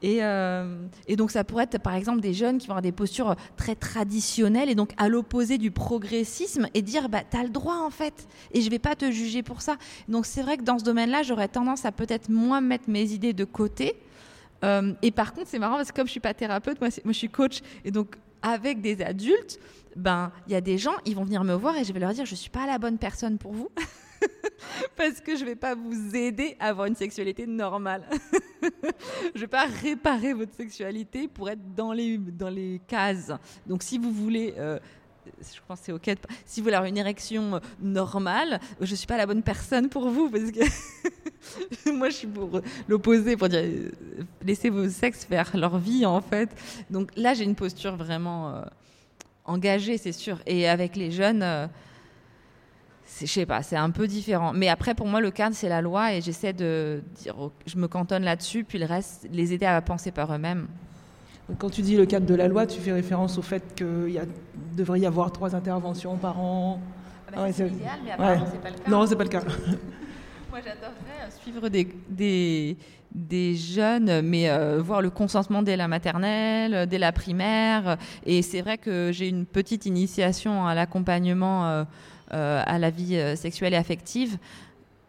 Euh, 0.05 0.87
et, 1.07 1.15
donc 1.15 1.31
ça 1.31 1.43
pourrait 1.43 1.63
être 1.63 1.79
par 1.79 1.95
exemple 1.95 2.21
des 2.21 2.33
jeunes 2.33 2.57
qui 2.59 2.67
vont 2.67 2.73
avoir 2.73 2.81
des 2.81 2.91
postures 2.91 3.35
très 3.57 3.75
traditionnelles 3.75 4.69
et 4.69 4.75
donc 4.75 4.91
à 4.97 5.09
l'opposé 5.09 5.57
du 5.57 5.71
progressisme 5.71 6.67
et 6.73 6.81
dire 6.81 7.09
bah 7.09 7.21
t'as 7.27 7.43
le 7.43 7.49
droit 7.49 7.77
en 7.77 7.89
fait 7.89 8.27
et 8.53 8.61
je 8.61 8.69
vais 8.69 8.79
pas 8.79 8.95
te 8.95 9.09
juger 9.09 9.41
pour 9.41 9.61
ça. 9.61 9.77
Donc 10.07 10.25
c'est 10.25 10.41
vrai 10.41 10.57
que 10.57 10.63
dans 10.63 10.77
ce 10.77 10.83
domaine-là 10.83 11.23
j'aurais 11.23 11.47
tendance 11.47 11.85
à 11.85 11.91
peut-être 11.91 12.29
moins 12.29 12.61
mettre 12.61 12.89
mes 12.89 13.11
idées 13.13 13.33
de 13.33 13.45
côté. 13.45 13.95
Euh, 14.63 14.93
et 15.01 15.11
par 15.11 15.33
contre 15.33 15.47
c'est 15.47 15.59
marrant 15.59 15.77
parce 15.77 15.91
que 15.91 15.95
comme 15.95 16.07
je 16.07 16.11
suis 16.11 16.19
pas 16.19 16.33
thérapeute, 16.33 16.79
moi, 16.79 16.89
moi 17.03 17.13
je 17.13 17.17
suis 17.17 17.29
coach 17.29 17.61
et 17.83 17.91
donc 17.91 18.15
avec 18.41 18.81
des 18.81 19.01
adultes, 19.01 19.59
ben 19.95 20.31
il 20.47 20.53
y 20.53 20.55
a 20.55 20.61
des 20.61 20.77
gens 20.77 20.93
ils 21.05 21.15
vont 21.15 21.23
venir 21.23 21.43
me 21.43 21.53
voir 21.53 21.75
et 21.77 21.83
je 21.83 21.91
vais 21.93 21.99
leur 21.99 22.13
dire 22.13 22.25
je 22.25 22.35
suis 22.35 22.51
pas 22.51 22.67
la 22.67 22.77
bonne 22.77 22.97
personne 22.97 23.37
pour 23.37 23.53
vous. 23.53 23.69
parce 24.95 25.21
que 25.21 25.35
je 25.35 25.45
vais 25.45 25.55
pas 25.55 25.75
vous 25.75 26.15
aider 26.15 26.55
à 26.59 26.67
avoir 26.67 26.87
une 26.87 26.95
sexualité 26.95 27.45
normale. 27.45 28.03
je 29.35 29.39
vais 29.39 29.47
pas 29.47 29.65
réparer 29.65 30.33
votre 30.33 30.53
sexualité 30.53 31.27
pour 31.27 31.49
être 31.49 31.75
dans 31.75 31.93
les, 31.93 32.17
dans 32.17 32.49
les 32.49 32.81
cases. 32.87 33.31
Donc 33.65 33.83
si 33.83 33.97
vous 33.97 34.11
voulez... 34.11 34.53
Euh, 34.57 34.79
je 35.41 35.59
pense 35.67 35.79
c'est 35.81 35.91
ok. 35.91 36.11
Si 36.45 36.59
vous 36.59 36.65
voulez 36.65 36.75
avoir 36.75 36.89
une 36.89 36.97
érection 36.97 37.59
normale, 37.81 38.59
je 38.79 38.93
suis 38.93 39.07
pas 39.07 39.17
la 39.17 39.25
bonne 39.25 39.41
personne 39.41 39.89
pour 39.89 40.09
vous 40.09 40.29
parce 40.29 40.51
que 40.51 41.91
moi 41.91 42.09
je 42.09 42.15
suis 42.15 42.27
pour 42.27 42.61
l'opposé, 42.87 43.35
pour 43.35 43.49
dire 43.49 43.63
laissez 44.43 44.69
vos 44.69 44.87
sexes 44.87 45.25
faire 45.25 45.55
leur 45.57 45.77
vie 45.79 46.05
en 46.05 46.21
fait. 46.21 46.49
Donc 46.89 47.09
là 47.15 47.33
j'ai 47.33 47.43
une 47.43 47.55
posture 47.55 47.95
vraiment 47.95 48.49
euh, 48.49 48.61
engagée, 49.45 49.97
c'est 49.97 50.11
sûr. 50.11 50.39
Et 50.45 50.67
avec 50.67 50.95
les 50.95 51.11
jeunes, 51.11 51.43
euh, 51.43 51.67
je 53.21 53.25
sais 53.25 53.45
pas, 53.45 53.63
c'est 53.63 53.77
un 53.77 53.91
peu 53.91 54.07
différent. 54.07 54.51
Mais 54.53 54.67
après, 54.67 54.93
pour 54.93 55.07
moi, 55.07 55.21
le 55.21 55.31
cadre, 55.31 55.55
c'est 55.55 55.69
la 55.69 55.81
loi 55.81 56.13
et 56.13 56.21
j'essaie 56.21 56.53
de 56.53 57.01
dire, 57.21 57.35
je 57.65 57.77
me 57.77 57.87
cantonne 57.87 58.23
là-dessus, 58.23 58.63
puis 58.63 58.77
le 58.77 58.85
reste, 58.85 59.27
les 59.31 59.53
aider 59.53 59.65
à 59.65 59.81
penser 59.81 60.11
par 60.11 60.33
eux-mêmes. 60.33 60.67
Quand 61.59 61.69
tu 61.69 61.81
dis 61.81 61.95
le 61.95 62.05
cadre 62.05 62.25
de 62.25 62.35
la 62.35 62.47
loi, 62.47 62.65
tu 62.65 62.79
fais 62.79 62.91
référence 62.91 63.37
au 63.37 63.41
fait 63.41 63.75
qu'il 63.75 64.19
devrait 64.75 64.99
y 64.99 65.05
avoir 65.05 65.31
trois 65.31 65.55
interventions 65.55 66.17
par 66.17 66.39
an. 66.39 66.81
Ah 67.27 67.31
bah, 67.35 67.47
c'est 67.51 67.67
idéal, 67.67 67.99
mais 68.03 68.11
apparemment, 68.11 68.47
c'est 68.51 68.61
pas 68.61 68.69
le 68.69 68.75
cas. 68.75 68.89
Non, 68.89 69.05
c'est 69.05 69.15
pas 69.15 69.23
le 69.23 69.29
cas. 69.29 69.41
Moi, 70.49 70.59
j'adorerais 70.63 71.31
suivre 71.41 71.69
des, 71.69 71.87
des, 72.09 72.77
des 73.13 73.55
jeunes, 73.55 74.21
mais 74.21 74.49
euh, 74.49 74.81
voir 74.81 75.01
le 75.01 75.09
consentement 75.09 75.61
dès 75.61 75.77
la 75.77 75.87
maternelle, 75.87 76.87
dès 76.87 76.97
la 76.97 77.11
primaire. 77.11 77.97
Et 78.25 78.41
c'est 78.41 78.61
vrai 78.61 78.77
que 78.77 79.11
j'ai 79.13 79.27
une 79.27 79.45
petite 79.45 79.85
initiation 79.85 80.65
à 80.65 80.73
l'accompagnement. 80.73 81.67
Euh, 81.67 81.83
euh, 81.83 81.85
à 82.31 82.79
la 82.79 82.89
vie 82.89 83.17
euh, 83.17 83.35
sexuelle 83.35 83.73
et 83.73 83.77
affective. 83.77 84.37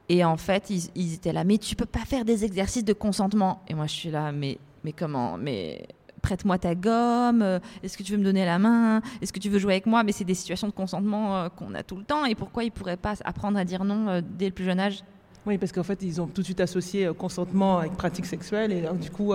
Et 0.08 0.24
en 0.24 0.36
fait, 0.36 0.70
ils, 0.70 1.14
étaient 1.14 1.32
là, 1.32 1.44
mais 1.44 1.58
tu 1.58 1.74
peux 1.74 1.86
pas 1.86 2.04
faire 2.04 2.24
des 2.24 2.44
exercices 2.44 2.84
de 2.84 2.92
consentement. 2.92 3.62
Et 3.68 3.74
moi, 3.74 3.86
je 3.86 3.92
suis 3.92 4.10
là, 4.10 4.30
mais 4.32 4.58
mais 4.84 4.92
comment 4.92 5.36
Mais 5.36 5.88
prête-moi 6.26 6.58
ta 6.58 6.74
gomme, 6.74 7.42
euh, 7.42 7.60
est-ce 7.84 7.96
que 7.96 8.02
tu 8.02 8.12
veux 8.12 8.18
me 8.18 8.24
donner 8.24 8.44
la 8.44 8.58
main, 8.58 9.00
est-ce 9.22 9.32
que 9.32 9.38
tu 9.38 9.48
veux 9.48 9.60
jouer 9.60 9.74
avec 9.74 9.86
moi? 9.86 10.02
Mais 10.02 10.10
c'est 10.10 10.24
des 10.24 10.34
situations 10.34 10.66
de 10.66 10.72
consentement 10.72 11.36
euh, 11.36 11.48
qu'on 11.48 11.72
a 11.74 11.84
tout 11.84 11.96
le 11.96 12.02
temps 12.02 12.24
et 12.24 12.34
pourquoi 12.34 12.64
ils 12.64 12.72
pourraient 12.72 12.96
pas 12.96 13.14
apprendre 13.24 13.56
à 13.58 13.64
dire 13.64 13.84
non 13.84 14.08
euh, 14.08 14.20
dès 14.24 14.46
le 14.46 14.52
plus 14.52 14.64
jeune 14.64 14.80
âge? 14.80 15.04
Oui, 15.46 15.58
parce 15.58 15.72
qu'en 15.72 15.82
fait, 15.82 16.02
ils 16.02 16.20
ont 16.20 16.26
tout 16.26 16.40
de 16.40 16.46
suite 16.46 16.60
associé 16.60 17.10
consentement 17.16 17.78
avec 17.78 17.92
pratique 17.92 18.26
sexuelle 18.26 18.72
et 18.72 18.82
donc, 18.82 18.98
du 18.98 19.10
coup, 19.10 19.32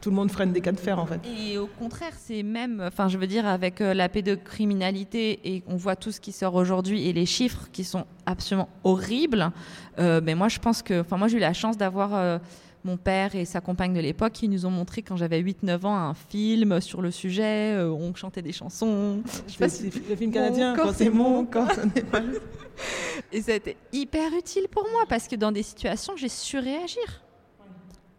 tout 0.00 0.10
le 0.10 0.16
monde 0.16 0.30
freine 0.30 0.52
des 0.52 0.60
cas 0.60 0.72
de 0.72 0.80
fer, 0.80 0.98
en 0.98 1.06
fait. 1.06 1.20
Et 1.26 1.58
au 1.58 1.66
contraire, 1.66 2.12
c'est 2.18 2.42
même, 2.42 2.82
enfin, 2.86 3.08
je 3.08 3.18
veux 3.18 3.26
dire, 3.26 3.46
avec 3.46 3.80
la 3.80 4.08
pédocriminalité 4.08 5.40
et 5.44 5.62
on 5.66 5.76
voit 5.76 5.96
tout 5.96 6.12
ce 6.12 6.20
qui 6.20 6.32
sort 6.32 6.54
aujourd'hui 6.54 7.08
et 7.08 7.12
les 7.12 7.26
chiffres 7.26 7.68
qui 7.72 7.84
sont 7.84 8.04
absolument 8.26 8.68
horribles, 8.84 9.50
mais 9.98 10.34
moi, 10.34 10.48
je 10.48 10.58
pense 10.58 10.82
que, 10.82 11.00
enfin, 11.00 11.16
moi, 11.16 11.28
j'ai 11.28 11.38
eu 11.38 11.40
la 11.40 11.54
chance 11.54 11.76
d'avoir 11.76 12.40
mon 12.84 12.96
père 12.96 13.34
et 13.34 13.44
sa 13.44 13.60
compagne 13.60 13.94
de 13.94 14.00
l'époque 14.00 14.32
qui 14.32 14.48
nous 14.48 14.66
ont 14.66 14.70
montré 14.70 15.02
quand 15.02 15.16
j'avais 15.16 15.40
8-9 15.40 15.86
ans 15.86 15.94
un 15.94 16.14
film 16.14 16.80
sur 16.80 17.02
le 17.02 17.10
sujet, 17.10 17.74
euh, 17.74 17.90
on 17.90 18.14
chantait 18.14 18.42
des 18.42 18.52
chansons. 18.52 19.22
Je 19.46 19.52
sais 19.52 19.58
pas 19.58 19.68
si 19.68 19.84
le 19.84 20.16
film 20.16 20.32
canadien, 20.32 20.74
quand 20.76 20.92
c'est 20.92 21.10
mon 21.10 21.44
corps, 21.44 21.68
n'est 21.94 22.02
pas 22.02 22.20
Et 23.32 23.42
ça 23.42 23.52
a 23.52 23.54
été 23.54 23.76
hyper 23.92 24.32
utile 24.32 24.68
pour 24.70 24.86
moi 24.90 25.02
parce 25.08 25.28
que 25.28 25.36
dans 25.36 25.52
des 25.52 25.62
situations, 25.62 26.16
j'ai 26.16 26.28
su 26.28 26.58
réagir. 26.58 27.22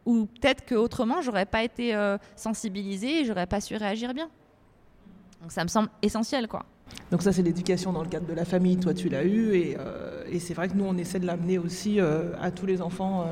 Ou 0.05 0.25
peut-être 0.25 0.65
qu'autrement, 0.65 1.21
j'aurais 1.21 1.45
pas 1.45 1.63
été 1.63 1.95
euh, 1.95 2.17
sensibilisée 2.35 3.21
et 3.21 3.25
j'aurais 3.25 3.47
pas 3.47 3.61
su 3.61 3.75
réagir 3.75 4.13
bien. 4.13 4.29
Donc 5.41 5.51
ça 5.51 5.63
me 5.63 5.69
semble 5.69 5.89
essentiel, 6.01 6.47
quoi. 6.47 6.65
Donc 7.09 7.21
ça, 7.21 7.31
c'est 7.31 7.41
l'éducation 7.41 7.93
dans 7.93 8.03
le 8.03 8.09
cadre 8.09 8.27
de 8.27 8.33
la 8.33 8.45
famille. 8.45 8.77
Toi, 8.77 8.93
tu 8.93 9.09
l'as 9.09 9.23
eu 9.23 9.55
et, 9.55 9.77
euh, 9.79 10.25
et 10.29 10.39
c'est 10.39 10.53
vrai 10.53 10.67
que 10.67 10.73
nous, 10.73 10.85
on 10.85 10.97
essaie 10.97 11.19
de 11.19 11.25
l'amener 11.25 11.57
aussi 11.57 11.99
à 11.99 12.51
tous 12.51 12.65
les 12.65 12.81
enfants 12.81 13.25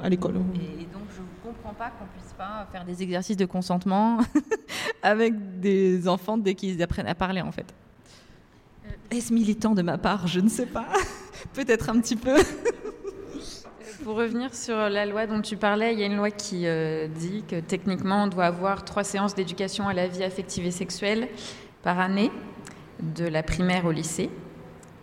à 0.00 0.08
l'école. 0.08 0.36
Et 0.54 0.84
donc 0.86 1.02
je 1.14 1.20
ne 1.20 1.52
comprends 1.52 1.74
pas 1.74 1.90
qu'on 1.90 2.06
puisse 2.06 2.32
pas 2.32 2.66
faire 2.70 2.84
des 2.84 3.02
exercices 3.02 3.36
de 3.36 3.44
consentement 3.44 4.18
avec 5.02 5.60
des 5.60 6.08
enfants 6.08 6.38
dès 6.38 6.54
qu'ils 6.54 6.82
apprennent 6.82 7.06
à 7.06 7.14
parler 7.14 7.40
en 7.40 7.52
fait. 7.52 7.74
Euh, 9.12 9.16
est-ce 9.16 9.32
militant 9.32 9.74
de 9.74 9.82
ma 9.82 9.98
part? 9.98 10.26
Je 10.26 10.40
ne 10.40 10.48
sais 10.48 10.66
pas. 10.66 10.86
Peut-être 11.54 11.90
un 11.90 12.00
petit 12.00 12.16
peu. 12.16 12.36
Pour 14.04 14.16
revenir 14.16 14.54
sur 14.54 14.76
la 14.76 15.06
loi 15.06 15.26
dont 15.26 15.40
tu 15.40 15.56
parlais, 15.56 15.92
il 15.92 16.00
y 16.00 16.02
a 16.02 16.06
une 16.06 16.16
loi 16.16 16.30
qui 16.30 16.66
euh, 16.66 17.06
dit 17.06 17.44
que 17.46 17.60
techniquement 17.60 18.24
on 18.24 18.26
doit 18.26 18.46
avoir 18.46 18.84
trois 18.84 19.04
séances 19.04 19.34
d'éducation 19.34 19.86
à 19.86 19.92
la 19.92 20.08
vie 20.08 20.24
affective 20.24 20.66
et 20.66 20.72
sexuelle 20.72 21.28
par 21.82 22.00
année, 22.00 22.30
de 23.00 23.26
la 23.26 23.42
primaire 23.42 23.84
au 23.84 23.92
lycée. 23.92 24.30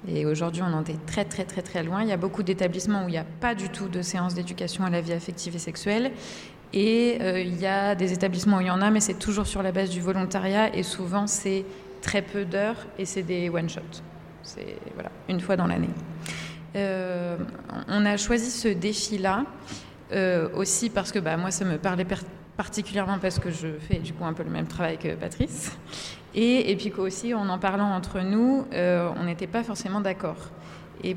Et 0.07 0.25
aujourd'hui, 0.25 0.61
on 0.63 0.73
en 0.73 0.83
est 0.83 1.05
très 1.05 1.25
très 1.25 1.45
très 1.45 1.61
très 1.61 1.83
loin. 1.83 2.01
Il 2.03 2.09
y 2.09 2.13
a 2.13 2.17
beaucoup 2.17 2.43
d'établissements 2.43 3.05
où 3.05 3.09
il 3.09 3.11
n'y 3.11 3.17
a 3.17 3.25
pas 3.39 3.55
du 3.55 3.69
tout 3.69 3.87
de 3.87 4.01
séances 4.01 4.33
d'éducation 4.33 4.85
à 4.85 4.89
la 4.89 5.01
vie 5.01 5.13
affective 5.13 5.55
et 5.55 5.59
sexuelle. 5.59 6.11
Et 6.71 7.17
euh, 7.21 7.41
il 7.41 7.59
y 7.59 7.65
a 7.65 7.95
des 7.95 8.13
établissements 8.13 8.57
où 8.57 8.61
il 8.61 8.67
y 8.67 8.71
en 8.71 8.81
a, 8.81 8.91
mais 8.91 8.99
c'est 8.99 9.17
toujours 9.17 9.47
sur 9.47 9.63
la 9.63 9.71
base 9.71 9.89
du 9.89 10.01
volontariat. 10.01 10.73
Et 10.75 10.83
souvent, 10.83 11.25
c'est 11.25 11.65
très 12.01 12.21
peu 12.21 12.45
d'heures 12.45 12.87
et 12.97 13.05
c'est 13.05 13.23
des 13.23 13.49
one-shots. 13.49 14.01
C'est 14.43 14.77
voilà, 14.93 15.11
une 15.27 15.39
fois 15.39 15.55
dans 15.55 15.67
l'année. 15.67 15.89
Euh, 16.75 17.37
on 17.87 18.05
a 18.05 18.17
choisi 18.17 18.51
ce 18.51 18.67
défi-là 18.67 19.45
euh, 20.11 20.49
aussi 20.55 20.89
parce 20.89 21.11
que 21.11 21.19
bah, 21.19 21.37
moi, 21.37 21.51
ça 21.51 21.65
me 21.65 21.77
parlait 21.77 22.05
particulièrement 22.57 23.17
parce 23.19 23.39
que 23.39 23.51
je 23.51 23.67
fais 23.79 23.99
du 23.99 24.13
coup 24.13 24.25
un 24.25 24.33
peu 24.33 24.43
le 24.43 24.49
même 24.49 24.67
travail 24.67 24.97
que 24.97 25.15
Patrice. 25.15 25.77
Et, 26.35 26.71
et 26.71 26.75
puis 26.75 26.91
qu'aussi, 26.91 27.33
en 27.33 27.49
en 27.49 27.57
parlant 27.57 27.91
entre 27.91 28.19
nous, 28.19 28.65
euh, 28.73 29.09
on 29.17 29.23
n'était 29.23 29.47
pas 29.47 29.63
forcément 29.63 30.01
d'accord. 30.01 30.51
Et 31.03 31.15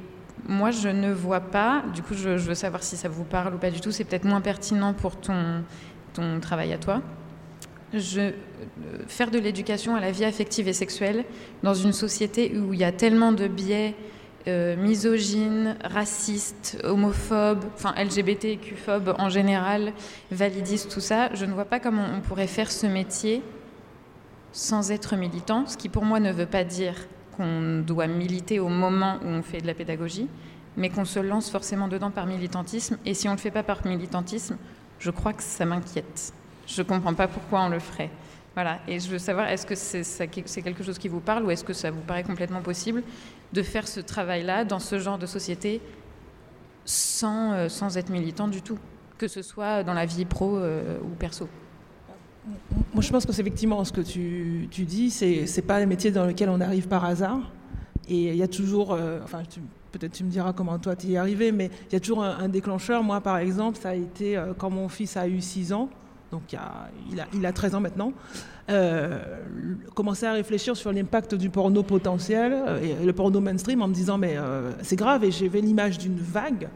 moi, 0.48 0.70
je 0.70 0.88
ne 0.88 1.12
vois 1.12 1.40
pas, 1.40 1.84
du 1.94 2.02
coup, 2.02 2.14
je, 2.14 2.30
veux 2.30 2.54
savoir 2.54 2.82
si 2.82 2.96
ça 2.96 3.08
vous 3.08 3.24
parle 3.24 3.54
ou 3.54 3.58
pas 3.58 3.70
du 3.70 3.80
tout, 3.80 3.92
c'est 3.92 4.04
peut-être 4.04 4.24
moins 4.24 4.40
pertinent 4.40 4.92
pour 4.94 5.20
ton, 5.20 5.62
ton 6.14 6.40
travail 6.40 6.72
à 6.72 6.78
toi. 6.78 7.02
Je, 7.94 8.20
euh, 8.20 8.32
faire 9.06 9.30
de 9.30 9.38
l'éducation 9.38 9.94
à 9.94 10.00
la 10.00 10.10
vie 10.10 10.24
affective 10.24 10.68
et 10.68 10.72
sexuelle 10.72 11.24
dans 11.62 11.74
une 11.74 11.92
société 11.92 12.56
où 12.56 12.72
il 12.72 12.80
y 12.80 12.84
a 12.84 12.92
tellement 12.92 13.32
de 13.32 13.46
biais 13.48 13.94
euh, 14.48 14.76
misogynes, 14.76 15.76
racistes, 15.84 16.78
homophobes, 16.82 17.64
enfin 17.74 17.94
LGBTQ-phobes 17.96 19.14
en 19.18 19.28
général, 19.28 19.92
validistes, 20.32 20.90
tout 20.90 21.00
ça, 21.00 21.32
je 21.34 21.44
ne 21.44 21.52
vois 21.52 21.64
pas 21.64 21.78
comment 21.78 22.04
on 22.12 22.20
pourrait 22.20 22.48
faire 22.48 22.72
ce 22.72 22.86
métier 22.86 23.42
sans 24.50 24.90
être 24.90 25.16
militant, 25.16 25.66
ce 25.66 25.76
qui 25.76 25.88
pour 25.88 26.04
moi 26.04 26.18
ne 26.18 26.32
veut 26.32 26.46
pas 26.46 26.64
dire 26.64 26.94
qu'on 27.36 27.82
doit 27.86 28.08
militer 28.08 28.58
au 28.58 28.68
moment 28.68 29.18
où 29.24 29.28
on 29.28 29.42
fait 29.42 29.60
de 29.60 29.66
la 29.66 29.74
pédagogie, 29.74 30.28
mais 30.76 30.90
qu'on 30.90 31.04
se 31.04 31.20
lance 31.20 31.48
forcément 31.48 31.86
dedans 31.86 32.10
par 32.10 32.26
militantisme. 32.26 32.98
Et 33.06 33.14
si 33.14 33.28
on 33.28 33.32
ne 33.32 33.36
le 33.36 33.40
fait 33.40 33.50
pas 33.50 33.62
par 33.62 33.86
militantisme, 33.86 34.56
je 34.98 35.10
crois 35.10 35.32
que 35.32 35.42
ça 35.42 35.64
m'inquiète. 35.64 36.32
Je 36.66 36.82
ne 36.82 36.86
comprends 36.86 37.14
pas 37.14 37.28
pourquoi 37.28 37.62
on 37.62 37.68
le 37.68 37.78
ferait. 37.78 38.10
Voilà. 38.54 38.80
Et 38.86 39.00
je 39.00 39.08
veux 39.08 39.18
savoir, 39.18 39.48
est-ce 39.48 39.66
que 39.66 39.74
c'est 39.74 40.28
quelque 40.62 40.82
chose 40.82 40.98
qui 40.98 41.08
vous 41.08 41.20
parle 41.20 41.44
ou 41.44 41.50
est-ce 41.50 41.64
que 41.64 41.72
ça 41.72 41.90
vous 41.90 42.00
paraît 42.00 42.22
complètement 42.22 42.60
possible 42.60 43.02
de 43.52 43.62
faire 43.62 43.88
ce 43.88 44.00
travail-là 44.00 44.64
dans 44.64 44.78
ce 44.78 44.98
genre 44.98 45.18
de 45.18 45.26
société 45.26 45.80
sans, 46.84 47.52
euh, 47.52 47.68
sans 47.68 47.96
être 47.96 48.10
militant 48.10 48.48
du 48.48 48.62
tout, 48.62 48.78
que 49.18 49.28
ce 49.28 49.42
soit 49.42 49.84
dans 49.84 49.94
la 49.94 50.04
vie 50.04 50.24
pro 50.24 50.56
euh, 50.56 50.98
ou 51.02 51.14
perso? 51.14 51.48
Moi, 52.92 53.02
je 53.02 53.10
pense 53.10 53.24
que 53.24 53.32
c'est 53.32 53.42
effectivement 53.42 53.84
ce 53.84 53.92
que 53.92 54.00
tu, 54.00 54.68
dis, 54.84 55.10
c'est 55.10 55.44
n'est 55.44 55.62
pas 55.62 55.76
un 55.76 55.86
métier 55.86 56.10
dans 56.10 56.26
lequel 56.26 56.48
on 56.48 56.60
arrive 56.60 56.88
par 56.88 57.04
hasard. 57.04 57.38
Et 58.08 58.30
il 58.30 58.36
y 58.36 58.42
a 58.42 58.48
toujours, 58.48 58.92
euh, 58.92 59.20
enfin, 59.22 59.42
peut-être 59.92 60.12
tu 60.12 60.24
me 60.24 60.30
diras 60.30 60.52
comment 60.52 60.76
toi 60.80 60.96
tu 60.96 61.06
y 61.06 61.14
es 61.14 61.18
arrivé, 61.18 61.52
mais 61.52 61.70
il 61.88 61.92
y 61.92 61.96
a 61.96 62.00
toujours 62.00 62.24
un, 62.24 62.48
déclencheur. 62.48 63.04
Moi, 63.04 63.20
par 63.20 63.38
exemple, 63.38 63.78
ça 63.80 63.90
a 63.90 63.94
été 63.94 64.42
quand 64.58 64.70
mon 64.70 64.88
fils 64.88 65.16
a 65.16 65.28
eu 65.28 65.40
6 65.40 65.72
ans, 65.72 65.88
donc 66.32 66.42
il, 66.52 66.56
a, 66.56 66.88
il, 67.12 67.20
a, 67.20 67.26
il 67.32 67.46
a 67.46 67.52
13 67.52 67.76
ans 67.76 67.80
maintenant, 67.80 68.12
euh, 68.68 69.22
commencer 69.94 70.26
à 70.26 70.32
réfléchir 70.32 70.76
sur 70.76 70.92
l'impact 70.92 71.36
du 71.36 71.50
porno 71.50 71.84
potentiel 71.84 72.80
et 72.82 73.04
le 73.04 73.12
porno 73.12 73.40
mainstream 73.40 73.82
en 73.82 73.88
me 73.88 73.94
disant, 73.94 74.18
mais 74.18 74.36
c'est 74.82 74.96
grave, 74.96 75.22
et 75.22 75.30
j'avais 75.30 75.60
l'image 75.60 75.98
d'une 75.98 76.18
vague 76.18 76.68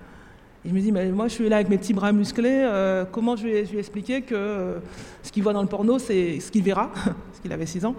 et 0.67 0.69
je 0.69 0.75
me 0.75 0.81
dis, 0.81 0.91
mais 0.91 1.13
moi 1.13 1.29
je 1.29 1.35
suis 1.35 1.49
là 1.49 1.57
avec 1.57 1.69
mes 1.69 1.79
petits 1.79 1.95
bras 1.95 2.11
musclés, 2.11 2.65
euh, 2.65 3.05
comment 3.05 3.37
je 3.37 3.45
vais, 3.45 3.63
lui 3.63 3.79
expliquer 3.79 4.23
que 4.23 4.35
euh, 4.35 4.79
ce 5.23 5.31
qu'il 5.31 5.45
voit 5.45 5.53
dans 5.53 5.63
le 5.63 5.69
porno, 5.69 6.01
c'est 6.01 6.41
ce 6.41 6.51
qu'il 6.51 6.65
verra, 6.65 6.91
parce 7.05 7.39
qu'il 7.41 7.53
avait 7.53 7.67
6 7.67 7.85
ans, 7.85 7.95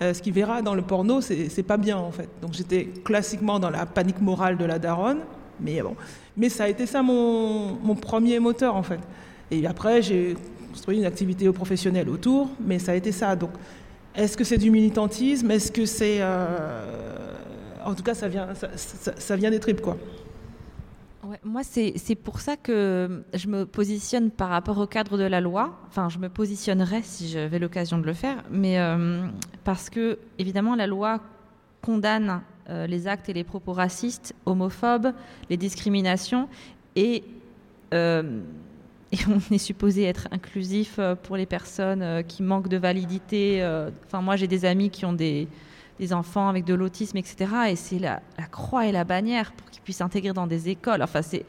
euh, 0.00 0.14
ce 0.14 0.22
qu'il 0.22 0.32
verra 0.32 0.62
dans 0.62 0.76
le 0.76 0.82
porno, 0.82 1.20
c'est 1.20 1.64
pas 1.64 1.76
bien 1.76 1.96
en 1.96 2.12
fait. 2.12 2.28
Donc 2.40 2.52
j'étais 2.52 2.84
classiquement 3.04 3.58
dans 3.58 3.70
la 3.70 3.86
panique 3.86 4.20
morale 4.20 4.56
de 4.56 4.64
la 4.64 4.78
daronne, 4.78 5.18
mais 5.58 5.82
bon. 5.82 5.96
Mais 6.36 6.48
ça 6.48 6.64
a 6.64 6.68
été 6.68 6.86
ça 6.86 7.02
mon, 7.02 7.74
mon 7.82 7.96
premier 7.96 8.38
moteur 8.38 8.76
en 8.76 8.84
fait. 8.84 9.00
Et 9.50 9.66
après, 9.66 10.00
j'ai 10.00 10.36
construit 10.72 10.98
une 10.98 11.04
activité 11.04 11.50
professionnelle 11.52 12.08
autour, 12.08 12.48
mais 12.60 12.78
ça 12.78 12.92
a 12.92 12.94
été 12.94 13.12
ça. 13.12 13.36
Donc, 13.36 13.50
est-ce 14.14 14.36
que 14.36 14.44
c'est 14.44 14.58
du 14.58 14.70
militantisme? 14.70 15.50
Est-ce 15.50 15.70
que 15.70 15.86
c'est. 15.86 16.22
en 17.84 17.94
tout 17.94 18.02
cas, 18.02 18.14
ça 18.14 18.28
vient, 18.28 19.50
des 19.50 19.60
tripes, 19.60 19.80
quoi 19.80 19.96
moi, 21.44 21.62
c'est 21.62 22.14
pour 22.16 22.40
ça 22.40 22.56
que 22.56 23.22
je 23.32 23.46
me 23.46 23.64
positionne 23.64 24.30
par 24.30 24.48
rapport 24.48 24.78
au 24.78 24.86
cadre 24.86 25.16
de 25.16 25.24
la 25.24 25.40
loi. 25.40 25.78
Enfin, 25.86 26.08
je 26.08 26.18
me 26.18 26.28
positionnerai 26.28 27.02
si 27.02 27.28
j'avais 27.28 27.58
l'occasion 27.58 27.98
de 27.98 28.04
le 28.04 28.12
faire, 28.12 28.42
mais 28.50 28.78
euh, 28.78 29.26
parce 29.64 29.88
que, 29.88 30.18
évidemment, 30.38 30.74
la 30.74 30.86
loi 30.86 31.20
condamne 31.80 32.42
euh, 32.68 32.86
les 32.86 33.06
actes 33.06 33.28
et 33.28 33.32
les 33.32 33.44
propos 33.44 33.72
racistes, 33.72 34.34
homophobes, 34.46 35.12
les 35.48 35.56
discriminations, 35.56 36.48
et, 36.96 37.24
euh, 37.94 38.40
et 39.12 39.18
on 39.28 39.54
est 39.54 39.58
supposé 39.58 40.04
être 40.04 40.28
inclusif 40.30 40.98
pour 41.22 41.36
les 41.36 41.46
personnes 41.46 42.24
qui 42.24 42.42
manquent 42.42 42.68
de 42.68 42.78
validité. 42.78 43.62
Enfin, 44.06 44.22
moi, 44.22 44.36
j'ai 44.36 44.48
des 44.48 44.64
amis 44.64 44.90
qui 44.90 45.04
ont 45.04 45.12
des 45.12 45.48
enfants 46.10 46.48
avec 46.48 46.64
de 46.64 46.74
l'autisme, 46.74 47.18
etc. 47.18 47.46
Et 47.68 47.76
c'est 47.76 47.98
la, 47.98 48.20
croix 48.50 48.86
et 48.86 48.92
la 48.92 49.04
bannière 49.04 49.52
pour 49.52 49.70
qu'ils 49.70 49.82
puissent 49.82 49.98
s'intégrer 49.98 50.32
dans 50.32 50.48
des 50.48 50.68
écoles. 50.68 51.02
Enfin, 51.02 51.22
c'est, 51.22 51.44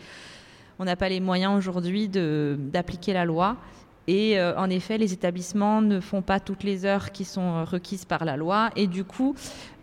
on 0.78 0.86
n'a 0.86 0.96
pas 0.96 1.10
les 1.10 1.20
moyens 1.20 1.58
aujourd'hui 1.58 2.08
d'appliquer 2.10 3.14
la 3.14 3.26
loi. 3.26 3.58
Et 4.06 4.38
euh, 4.38 4.56
en 4.58 4.70
effet, 4.70 4.98
les 4.98 5.14
établissements 5.14 5.82
ne 5.82 6.00
font 6.00 6.22
pas 6.22 6.40
toutes 6.40 6.64
les 6.64 6.86
heures 6.86 7.12
qui 7.12 7.26
sont 7.26 7.64
requises 7.66 8.06
par 8.06 8.26
la 8.26 8.36
loi. 8.36 8.70
Et 8.76 8.86
du 8.86 9.06
coup, 9.06 9.34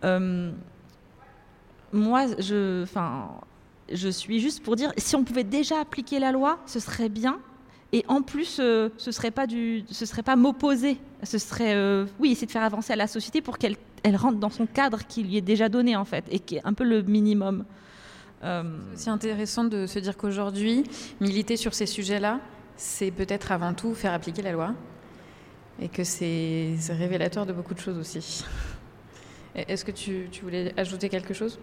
euh, 0.04 0.52
moi, 1.92 2.26
je, 2.38 2.84
je 3.90 4.08
suis 4.08 4.40
juste 4.40 4.62
pour 4.62 4.76
dire, 4.76 4.92
si 4.98 5.16
on 5.16 5.24
pouvait 5.24 5.44
déjà 5.44 5.80
appliquer 5.80 6.18
la 6.18 6.32
loi, 6.32 6.58
ce 6.66 6.80
serait 6.80 7.08
bien. 7.08 7.38
Et 7.92 8.04
en 8.06 8.22
plus, 8.22 8.58
euh, 8.60 8.88
ce 8.96 9.10
serait 9.10 9.32
pas 9.32 9.46
du, 9.46 9.84
ce 9.90 10.06
serait 10.06 10.22
pas 10.22 10.36
m'opposer. 10.36 10.98
Ce 11.22 11.38
serait, 11.38 11.74
oui, 12.18 12.32
essayer 12.32 12.46
de 12.46 12.52
faire 12.52 12.62
avancer 12.62 12.94
la 12.96 13.06
société 13.06 13.40
pour 13.40 13.58
qu'elle 13.58 13.76
elle 14.02 14.16
rentre 14.16 14.38
dans 14.38 14.50
son 14.50 14.66
cadre 14.66 15.06
qui 15.06 15.22
lui 15.22 15.36
est 15.36 15.42
déjà 15.42 15.68
donné 15.68 15.96
en 15.96 16.04
fait 16.04 16.24
et 16.30 16.38
qui 16.38 16.56
est 16.56 16.62
un 16.64 16.72
peu 16.72 16.84
le 16.84 17.02
minimum. 17.02 17.64
Euh... 18.42 18.62
C'est 18.94 19.10
intéressant 19.10 19.64
de 19.64 19.86
se 19.86 19.98
dire 19.98 20.16
qu'aujourd'hui, 20.16 20.84
militer 21.20 21.56
sur 21.56 21.74
ces 21.74 21.86
sujets-là, 21.86 22.40
c'est 22.76 23.10
peut-être 23.10 23.52
avant 23.52 23.74
tout 23.74 23.94
faire 23.94 24.14
appliquer 24.14 24.42
la 24.42 24.52
loi 24.52 24.74
et 25.80 25.88
que 25.88 26.04
c'est 26.04 26.76
révélateur 26.88 27.46
de 27.46 27.52
beaucoup 27.52 27.74
de 27.74 27.80
choses 27.80 27.98
aussi. 27.98 28.44
Est-ce 29.54 29.84
que 29.84 29.90
tu, 29.90 30.28
voulais 30.42 30.72
ajouter 30.76 31.08
quelque 31.08 31.34
chose? 31.34 31.58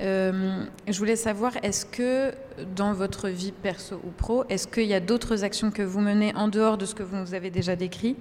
Euh, 0.00 0.64
je 0.88 0.98
voulais 0.98 1.16
savoir, 1.16 1.52
est-ce 1.62 1.84
que 1.84 2.32
dans 2.74 2.94
votre 2.94 3.28
vie 3.28 3.52
perso 3.52 4.00
ou 4.04 4.10
pro, 4.10 4.44
est-ce 4.48 4.66
qu'il 4.66 4.86
y 4.86 4.94
a 4.94 5.00
d'autres 5.00 5.44
actions 5.44 5.70
que 5.70 5.82
vous 5.82 6.00
menez 6.00 6.34
en 6.34 6.48
dehors 6.48 6.78
de 6.78 6.86
ce 6.86 6.94
que 6.94 7.02
vous 7.02 7.16
nous 7.16 7.34
avez 7.34 7.50
déjà 7.50 7.76
décrit, 7.76 8.16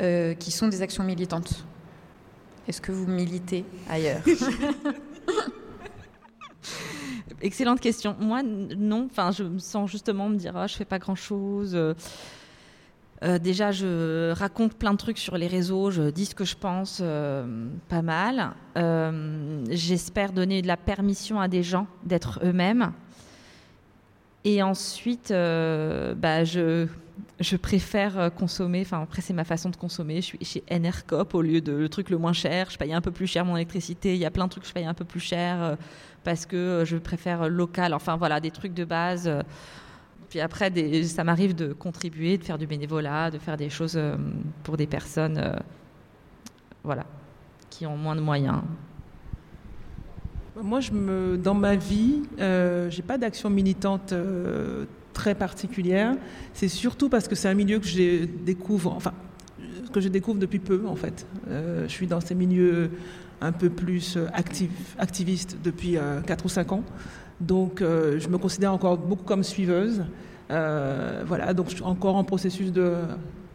euh, 0.00 0.34
qui 0.34 0.50
sont 0.50 0.68
des 0.68 0.82
actions 0.82 1.04
militantes? 1.04 1.64
Est-ce 2.66 2.82
que 2.82 2.92
vous 2.92 3.06
militez 3.06 3.64
ailleurs? 3.88 4.20
Excellente 7.40 7.80
question. 7.80 8.16
Moi, 8.18 8.42
non. 8.42 9.06
Enfin, 9.10 9.30
je 9.30 9.44
me 9.44 9.58
sens 9.58 9.90
justement 9.90 10.28
me 10.28 10.36
dire, 10.36 10.56
ah, 10.56 10.66
je 10.66 10.74
fais 10.76 10.84
pas 10.84 10.98
grand-chose. 10.98 11.74
Euh, 13.24 13.38
déjà, 13.38 13.72
je 13.72 14.32
raconte 14.32 14.74
plein 14.74 14.92
de 14.92 14.98
trucs 14.98 15.18
sur 15.18 15.36
les 15.36 15.48
réseaux, 15.48 15.90
je 15.90 16.10
dis 16.10 16.26
ce 16.26 16.34
que 16.34 16.44
je 16.44 16.56
pense 16.56 17.00
euh, 17.02 17.66
pas 17.88 18.02
mal. 18.02 18.52
Euh, 18.76 19.64
j'espère 19.70 20.32
donner 20.32 20.62
de 20.62 20.68
la 20.68 20.76
permission 20.76 21.40
à 21.40 21.48
des 21.48 21.62
gens 21.62 21.86
d'être 22.04 22.40
eux-mêmes. 22.44 22.92
Et 24.44 24.62
ensuite, 24.62 25.30
bah, 25.30 26.44
je, 26.44 26.86
préfère 27.60 28.30
consommer, 28.36 28.82
enfin 28.82 29.02
après 29.02 29.20
c'est 29.20 29.34
ma 29.34 29.44
façon 29.44 29.68
de 29.68 29.76
consommer, 29.76 30.16
je 30.16 30.26
suis 30.26 30.44
chez 30.44 30.62
NRCOP 30.70 31.34
au 31.34 31.42
lieu 31.42 31.60
de 31.60 31.72
le 31.72 31.88
truc 31.88 32.08
le 32.08 32.18
moins 32.18 32.32
cher, 32.32 32.70
je 32.70 32.78
paye 32.78 32.94
un 32.94 33.00
peu 33.00 33.10
plus 33.10 33.26
cher 33.26 33.44
mon 33.44 33.56
électricité, 33.56 34.14
il 34.14 34.20
y 34.20 34.24
a 34.24 34.30
plein 34.30 34.46
de 34.46 34.50
trucs 34.50 34.62
que 34.62 34.68
je 34.68 34.74
paye 34.74 34.86
un 34.86 34.94
peu 34.94 35.04
plus 35.04 35.20
cher 35.20 35.76
parce 36.22 36.46
que 36.46 36.84
je 36.86 36.96
préfère 36.96 37.48
local, 37.48 37.92
enfin 37.92 38.16
voilà, 38.16 38.38
des 38.40 38.52
trucs 38.52 38.74
de 38.74 38.84
base. 38.84 39.28
Puis 40.28 40.40
après, 40.40 40.70
ça 41.04 41.24
m'arrive 41.24 41.54
de 41.54 41.72
contribuer, 41.72 42.36
de 42.36 42.44
faire 42.44 42.58
du 42.58 42.66
bénévolat, 42.66 43.30
de 43.30 43.38
faire 43.38 43.56
des 43.56 43.70
choses 43.70 43.96
euh, 43.96 44.16
pour 44.62 44.76
des 44.76 44.86
personnes 44.86 45.38
euh, 45.38 45.56
voilà, 46.84 47.06
qui 47.70 47.86
ont 47.86 47.96
moins 47.96 48.14
de 48.14 48.20
moyens. 48.20 48.60
Moi, 50.60 50.80
je 50.80 50.92
me, 50.92 51.38
dans 51.38 51.54
ma 51.54 51.76
vie, 51.76 52.22
euh, 52.40 52.90
j'ai 52.90 53.02
pas 53.02 53.16
d'action 53.16 53.48
militante 53.48 54.12
euh, 54.12 54.84
très 55.14 55.34
particulière. 55.34 56.14
C'est 56.52 56.68
surtout 56.68 57.08
parce 57.08 57.26
que 57.26 57.34
c'est 57.34 57.48
un 57.48 57.54
milieu 57.54 57.78
que 57.78 57.86
je 57.86 58.24
découvre, 58.24 58.92
enfin, 58.92 59.14
que 59.92 60.00
je 60.00 60.08
découvre 60.08 60.38
depuis 60.38 60.58
peu, 60.58 60.82
en 60.86 60.96
fait. 60.96 61.26
je 61.48 61.88
suis 61.88 62.06
dans 62.06 62.20
ces 62.20 62.34
milieux 62.34 62.90
un 63.40 63.52
peu 63.52 63.70
plus 63.70 64.18
actifs, 64.34 64.96
activistes 64.98 65.56
depuis 65.62 65.96
4 66.26 66.44
ou 66.44 66.48
5 66.48 66.72
ans. 66.72 66.82
Donc, 67.40 67.80
euh, 67.80 68.18
je 68.18 68.28
me 68.28 68.38
considère 68.38 68.72
encore 68.72 68.96
beaucoup 68.96 69.24
comme 69.24 69.44
suiveuse. 69.44 70.04
Euh, 70.50 71.22
voilà, 71.26 71.52
donc 71.54 71.68
je 71.68 71.76
suis 71.76 71.84
encore 71.84 72.16
en 72.16 72.24
processus 72.24 72.72
de 72.72 72.94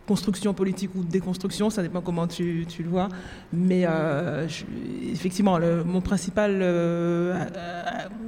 construction 0.08 0.54
politique 0.54 0.92
ou 0.96 1.04
de 1.04 1.10
déconstruction, 1.10 1.70
ça 1.70 1.82
dépend 1.82 2.02
comment 2.02 2.28
tu, 2.28 2.66
tu 2.68 2.84
le 2.84 2.90
vois. 2.90 3.08
Mais 3.54 3.84
euh, 3.86 4.48
effectivement, 5.12 5.58
mon 5.86 6.02
principal, 6.02 6.60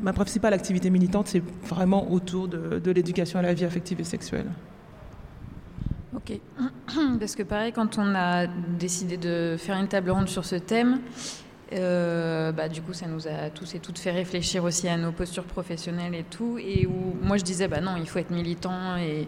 ma 0.01 0.13
principale 0.13 0.53
activité 0.53 0.89
militante, 0.89 1.27
c'est 1.27 1.43
vraiment 1.67 2.11
autour 2.11 2.47
de 2.47 2.91
l'éducation 2.91 3.39
à 3.39 3.41
la 3.41 3.53
vie 3.53 3.65
affective 3.65 3.99
et 3.99 4.05
sexuelle. 4.05 4.47
Ok, 6.15 6.39
parce 7.19 7.35
que 7.35 7.43
pareil, 7.43 7.73
quand 7.73 7.97
on 7.97 8.15
a 8.15 8.47
décidé 8.47 9.17
de 9.17 9.57
faire 9.59 9.77
une 9.77 9.87
table 9.87 10.11
ronde 10.11 10.29
sur 10.29 10.45
ce 10.45 10.55
thème, 10.55 10.99
euh, 11.73 12.51
bah, 12.51 12.69
du 12.69 12.81
coup, 12.81 12.93
ça 12.93 13.07
nous 13.07 13.27
a 13.27 13.49
tous 13.49 13.75
et 13.75 13.79
toutes 13.79 13.97
fait 13.97 14.11
réfléchir 14.11 14.63
aussi 14.63 14.87
à 14.87 14.97
nos 14.97 15.11
postures 15.11 15.45
professionnelles 15.45 16.15
et 16.15 16.23
tout. 16.23 16.57
Et 16.59 16.85
où 16.85 17.15
moi, 17.21 17.37
je 17.37 17.43
disais, 17.43 17.67
bah 17.67 17.81
non, 17.81 17.95
il 17.97 18.07
faut 18.07 18.19
être 18.19 18.31
militant 18.31 18.97
et, 18.97 19.27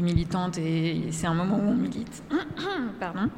militante, 0.00 0.58
et, 0.58 1.02
c'est 1.10 1.26
un 1.26 1.34
moment 1.34 1.56
où 1.56 1.68
on 1.68 1.74
milite. 1.74 2.22
Pardon. 3.00 3.28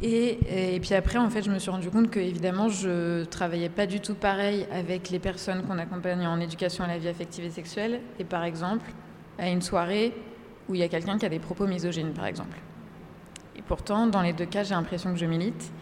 Et, 0.00 0.74
et, 0.74 0.80
puis 0.80 0.94
après, 0.94 1.18
en 1.18 1.30
fait, 1.30 1.42
je 1.42 1.50
me 1.50 1.58
suis 1.58 1.70
rendu 1.70 1.90
compte 1.90 2.10
que, 2.10 2.18
évidemment, 2.18 2.68
je 2.68 3.24
travaillais 3.24 3.68
pas 3.68 3.86
du 3.86 4.00
tout 4.00 4.14
pareil 4.14 4.66
avec 4.72 5.10
les 5.10 5.18
personnes 5.18 5.62
qu'on 5.62 5.78
accompagne 5.78 6.26
en 6.26 6.40
éducation 6.40 6.84
à 6.84 6.88
la 6.88 6.98
vie 6.98 7.08
affective 7.08 7.44
et 7.44 7.50
sexuelle. 7.50 8.00
Et 8.18 8.24
par 8.24 8.44
exemple, 8.44 8.90
à 9.38 9.48
une 9.48 9.62
soirée 9.62 10.12
où 10.68 10.74
il 10.74 10.80
y 10.80 10.84
a 10.84 10.88
quelqu'un 10.88 11.18
qui 11.18 11.26
a 11.26 11.28
des 11.28 11.38
propos 11.38 11.66
misogynes, 11.66 12.12
par 12.12 12.26
exemple. 12.26 12.58
Et 13.56 13.62
pourtant, 13.62 14.06
dans 14.06 14.22
les 14.22 14.32
deux 14.32 14.46
cas, 14.46 14.62
j'ai 14.62 14.74
l'impression 14.74 15.12
que 15.12 15.18
je 15.18 15.26
milite. 15.26 15.72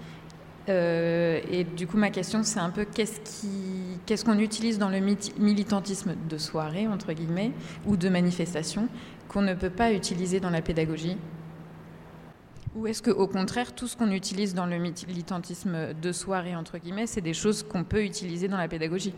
Euh, 0.68 1.40
et 1.50 1.64
du 1.64 1.86
coup, 1.86 1.96
ma 1.96 2.10
question, 2.10 2.42
c'est 2.42 2.60
un 2.60 2.70
peu 2.70 2.84
qu'est-ce 2.84 4.24
qu'on 4.24 4.38
utilise 4.38 4.78
dans 4.78 4.88
le 4.88 5.00
militantisme 5.38 6.14
de 6.28 6.38
soirée, 6.38 6.86
entre 6.86 7.12
guillemets, 7.12 7.52
ou 7.86 7.96
de 7.96 8.08
manifestation, 8.08 8.88
qu'on 9.28 9.42
ne 9.42 9.54
peut 9.54 9.70
pas 9.70 9.92
utiliser 9.92 10.40
dans 10.40 10.50
la 10.50 10.62
pédagogie? 10.62 11.16
Ou 12.76 12.86
est-ce 12.86 13.02
qu'au 13.02 13.26
contraire, 13.26 13.74
tout 13.74 13.88
ce 13.88 13.96
qu'on 13.96 14.12
utilise 14.12 14.54
dans 14.54 14.66
le 14.66 14.78
militantisme 14.78 15.92
de 16.00 16.12
soirée, 16.12 16.54
entre 16.54 16.78
guillemets, 16.78 17.06
c'est 17.06 17.20
des 17.20 17.34
choses 17.34 17.64
qu'on 17.64 17.82
peut 17.82 18.04
utiliser 18.04 18.46
dans 18.46 18.58
la 18.58 18.68
pédagogie? 18.68 19.14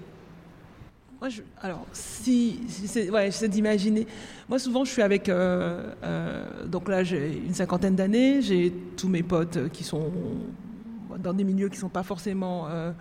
Moi, 1.21 1.29
alors, 1.61 1.87
si, 1.93 2.61
c'est, 2.67 3.11
ouais, 3.11 3.27
j'essaie 3.27 3.49
d'imaginer. 3.49 4.07
Moi, 4.49 4.59
souvent, 4.59 4.85
je 4.85 4.91
suis 4.91 5.03
avec. 5.03 5.29
Euh, 5.29 5.93
euh, 6.03 6.67
donc 6.67 6.89
là, 6.89 7.05
j'ai 7.05 7.43
une 7.47 7.55
cinquantaine 7.55 7.95
d'années. 7.95 8.43
J'ai 8.43 8.73
tous 8.97 9.09
mes 9.09 9.23
potes 9.23 9.71
qui 9.71 9.85
sont 9.85 10.11
dans 11.19 11.33
des 11.33 11.45
milieux 11.45 11.69
qui 11.69 11.77
ne 11.77 11.81
sont 11.81 11.89
pas 11.89 12.03
forcément 12.03 12.67
euh, 12.69 12.93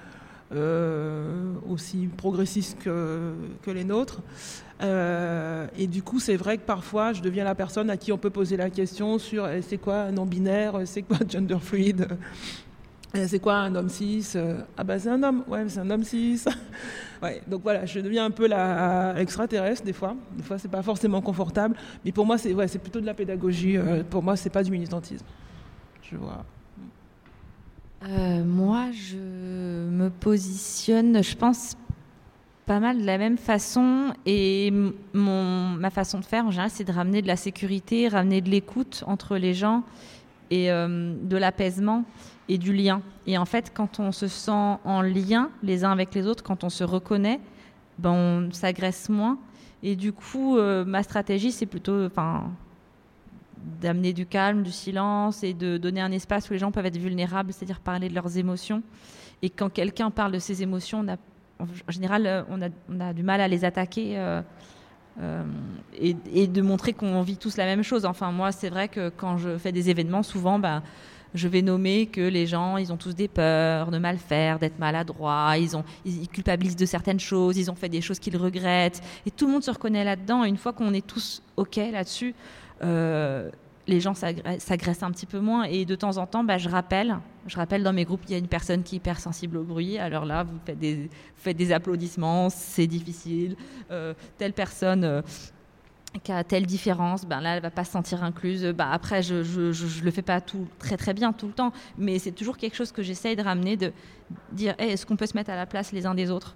euh, 0.53 1.53
aussi 1.69 2.07
progressistes 2.15 2.77
que, 2.79 3.33
les 3.67 3.83
nôtres. 3.83 4.21
Euh, 4.81 5.67
et 5.77 5.87
du 5.87 6.01
coup, 6.01 6.19
c'est 6.19 6.35
vrai 6.35 6.57
que 6.57 6.63
parfois, 6.63 7.13
je 7.13 7.21
deviens 7.21 7.43
la 7.43 7.55
personne 7.55 7.89
à 7.89 7.97
qui 7.97 8.11
on 8.11 8.17
peut 8.17 8.29
poser 8.29 8.57
la 8.57 8.69
question 8.69 9.19
sur 9.19 9.47
c'est 9.61 9.77
quoi 9.77 10.01
un 10.03 10.11
non-binaire, 10.11 10.81
c'est 10.85 11.03
quoi 11.03 11.17
gender 11.27 11.57
fluid, 11.59 12.07
c'est 13.13 13.39
quoi 13.39 13.55
un 13.55 13.75
homme 13.75 13.89
cis 13.89 14.33
Ah 14.77 14.83
ben 14.83 14.97
c'est 14.97 15.09
un 15.09 15.21
homme, 15.21 15.43
ouais, 15.47 15.65
c'est 15.67 15.79
un 15.79 15.89
homme 15.89 16.03
cis. 16.03 16.43
ouais, 17.21 17.41
donc 17.47 17.61
voilà, 17.61 17.85
je 17.85 17.99
deviens 17.99 18.25
un 18.25 18.31
peu 18.31 18.47
la 18.47 19.13
extraterrestre 19.19 19.85
des 19.85 19.93
fois. 19.93 20.15
Des 20.35 20.43
fois, 20.43 20.57
c'est 20.57 20.71
pas 20.71 20.81
forcément 20.81 21.21
confortable, 21.21 21.75
mais 22.03 22.11
pour 22.11 22.25
moi, 22.25 22.37
c'est 22.37 22.53
ouais, 22.53 22.67
plutôt 22.67 22.99
de 22.99 23.05
la 23.05 23.13
pédagogie. 23.13 23.77
pour 24.09 24.23
moi, 24.23 24.35
c'est 24.35 24.49
pas 24.49 24.63
du 24.63 24.71
militantisme. 24.71 25.25
Je 26.01 26.17
vois. 26.17 26.43
Euh, 28.03 28.43
moi, 28.43 28.87
je 28.91 29.17
me 29.17 30.09
positionne, 30.09 31.23
je 31.23 31.35
pense, 31.35 31.77
pas 32.65 32.79
mal 32.79 32.99
de 32.99 33.05
la 33.05 33.17
même 33.17 33.37
façon. 33.37 34.13
Et 34.25 34.73
mon, 35.13 35.69
ma 35.69 35.89
façon 35.89 36.19
de 36.19 36.25
faire, 36.25 36.45
en 36.45 36.51
général, 36.51 36.71
c'est 36.71 36.83
de 36.83 36.91
ramener 36.91 37.21
de 37.21 37.27
la 37.27 37.35
sécurité, 37.35 38.07
ramener 38.07 38.41
de 38.41 38.49
l'écoute 38.49 39.03
entre 39.05 39.37
les 39.37 39.53
gens 39.53 39.83
et 40.49 40.71
euh, 40.71 41.15
de 41.21 41.37
l'apaisement 41.37 42.03
et 42.49 42.57
du 42.57 42.73
lien. 42.73 43.01
Et 43.27 43.37
en 43.37 43.45
fait, 43.45 43.71
quand 43.73 43.99
on 43.99 44.11
se 44.11 44.27
sent 44.27 44.51
en 44.51 45.01
lien 45.01 45.49
les 45.61 45.83
uns 45.83 45.91
avec 45.91 46.13
les 46.15 46.25
autres, 46.27 46.43
quand 46.43 46.63
on 46.63 46.69
se 46.69 46.83
reconnaît, 46.83 47.39
ben, 47.99 48.11
on 48.11 48.51
s'agresse 48.51 49.09
moins. 49.09 49.37
Et 49.83 49.95
du 49.95 50.11
coup, 50.11 50.57
euh, 50.57 50.85
ma 50.85 51.03
stratégie, 51.03 51.51
c'est 51.51 51.65
plutôt, 51.65 52.05
enfin, 52.05 52.51
d'amener 53.81 54.13
du 54.13 54.25
calme, 54.25 54.63
du 54.63 54.71
silence 54.71 55.43
et 55.43 55.53
de 55.53 55.77
donner 55.77 56.01
un 56.01 56.11
espace 56.11 56.49
où 56.49 56.53
les 56.53 56.59
gens 56.59 56.71
peuvent 56.71 56.85
être 56.85 56.97
vulnérables, 56.97 57.53
c'est-à-dire 57.53 57.79
parler 57.79 58.09
de 58.09 58.15
leurs 58.15 58.37
émotions. 58.37 58.83
Et 59.41 59.49
quand 59.49 59.69
quelqu'un 59.69 60.11
parle 60.11 60.31
de 60.31 60.39
ses 60.39 60.61
émotions, 60.61 61.05
en 61.59 61.91
général, 61.91 62.27
euh, 62.27 62.43
on 62.49 62.61
a, 62.99 63.13
du 63.13 63.23
mal 63.23 63.41
à 63.41 63.47
les 63.47 63.65
attaquer 63.65 64.17
euh, 64.17 64.41
euh, 65.21 65.43
et, 65.97 66.47
de 66.47 66.61
montrer 66.61 66.93
qu'on 66.93 67.21
vit 67.21 67.37
tous 67.37 67.57
la 67.57 67.65
même 67.65 67.83
chose. 67.83 68.05
Enfin, 68.05 68.31
moi, 68.31 68.51
c'est 68.51 68.69
vrai 68.69 68.87
que 68.87 69.09
quand 69.09 69.37
je 69.37 69.57
fais 69.57 69.71
des 69.71 69.89
événements, 69.89 70.23
souvent, 70.23 70.59
ben, 70.59 70.83
je 71.33 71.47
vais 71.47 71.61
nommer 71.61 72.07
que 72.07 72.21
les 72.21 72.45
gens, 72.45 72.77
ils 72.77 72.91
ont 72.91 72.97
tous 72.97 73.15
des 73.15 73.27
peurs 73.27 73.89
de 73.89 73.97
mal 73.97 74.17
faire, 74.17 74.59
d'être 74.59 74.79
maladroits, 74.79 75.57
ils, 75.57 75.77
ont, 75.77 75.83
ils 76.05 76.27
culpabilisent 76.27 76.75
de 76.75 76.85
certaines 76.85 77.19
choses, 77.19 77.57
ils 77.57 77.71
ont 77.71 77.75
fait 77.75 77.89
des 77.89 78.01
choses 78.01 78.19
qu'ils 78.19 78.37
regrettent. 78.37 79.01
Et 79.25 79.31
tout 79.31 79.47
le 79.47 79.53
monde 79.53 79.63
se 79.63 79.71
reconnaît 79.71 80.03
là-dedans. 80.03 80.43
Et 80.43 80.49
une 80.49 80.57
fois 80.57 80.73
qu'on 80.73 80.93
est 80.93 81.05
tous 81.05 81.41
OK 81.55 81.77
là-dessus, 81.77 82.35
les 83.87 83.99
gens 83.99 84.13
s'agressent 84.13 85.03
un 85.03 85.11
petit 85.11 85.25
peu 85.25 85.39
moins. 85.39 85.63
Et 85.63 85.85
de 85.85 85.95
temps 85.95 86.17
en 86.17 86.25
temps, 86.25 86.43
bah, 86.43 86.57
je 86.57 86.69
rappelle, 86.69 87.17
je 87.47 87.55
rappelle 87.57 87.83
dans 87.83 87.93
mes 87.93 88.05
groupes, 88.05 88.21
il 88.27 88.31
y 88.31 88.35
a 88.35 88.37
une 88.37 88.47
personne 88.47 88.83
qui 88.83 88.95
est 88.95 88.97
hypersensible 88.97 89.57
au 89.57 89.63
bruit. 89.63 89.97
Alors 89.97 90.25
là, 90.25 90.43
vous 90.43 90.57
faites 90.65 91.57
des, 91.57 91.71
applaudissements, 91.71 92.49
c'est 92.49 92.87
difficile. 92.87 93.55
Euh, 93.91 94.13
telle 94.37 94.53
personne 94.53 95.03
euh, 95.03 95.21
qui 96.23 96.31
a 96.31 96.43
telle 96.43 96.65
différence, 96.65 97.25
ben 97.25 97.41
là, 97.41 97.55
elle 97.55 97.61
va 97.61 97.71
pas 97.71 97.83
se 97.83 97.91
sentir 97.91 98.23
incluse. 98.23 98.65
Ben 98.65 98.89
après, 98.91 99.23
je, 99.23 99.43
je, 99.43 99.71
je, 99.71 100.03
le 100.03 100.11
fais 100.11 100.21
pas 100.21 100.41
tout 100.41 100.67
très 100.79 100.97
très 100.97 101.13
bien 101.13 101.33
tout 101.33 101.47
le 101.47 101.53
temps, 101.53 101.71
mais 101.97 102.19
c'est 102.19 102.31
toujours 102.31 102.57
quelque 102.57 102.75
chose 102.75 102.91
que 102.91 103.01
j'essaye 103.01 103.35
de 103.35 103.43
ramener, 103.43 103.77
de 103.77 103.91
dire, 104.51 104.75
est-ce 104.77 105.05
qu'on 105.05 105.15
peut 105.15 105.25
se 105.25 105.35
mettre 105.35 105.49
à 105.49 105.55
la 105.55 105.65
place 105.65 105.91
les 105.91 106.05
uns 106.05 106.15
des 106.15 106.29
autres? 106.29 106.55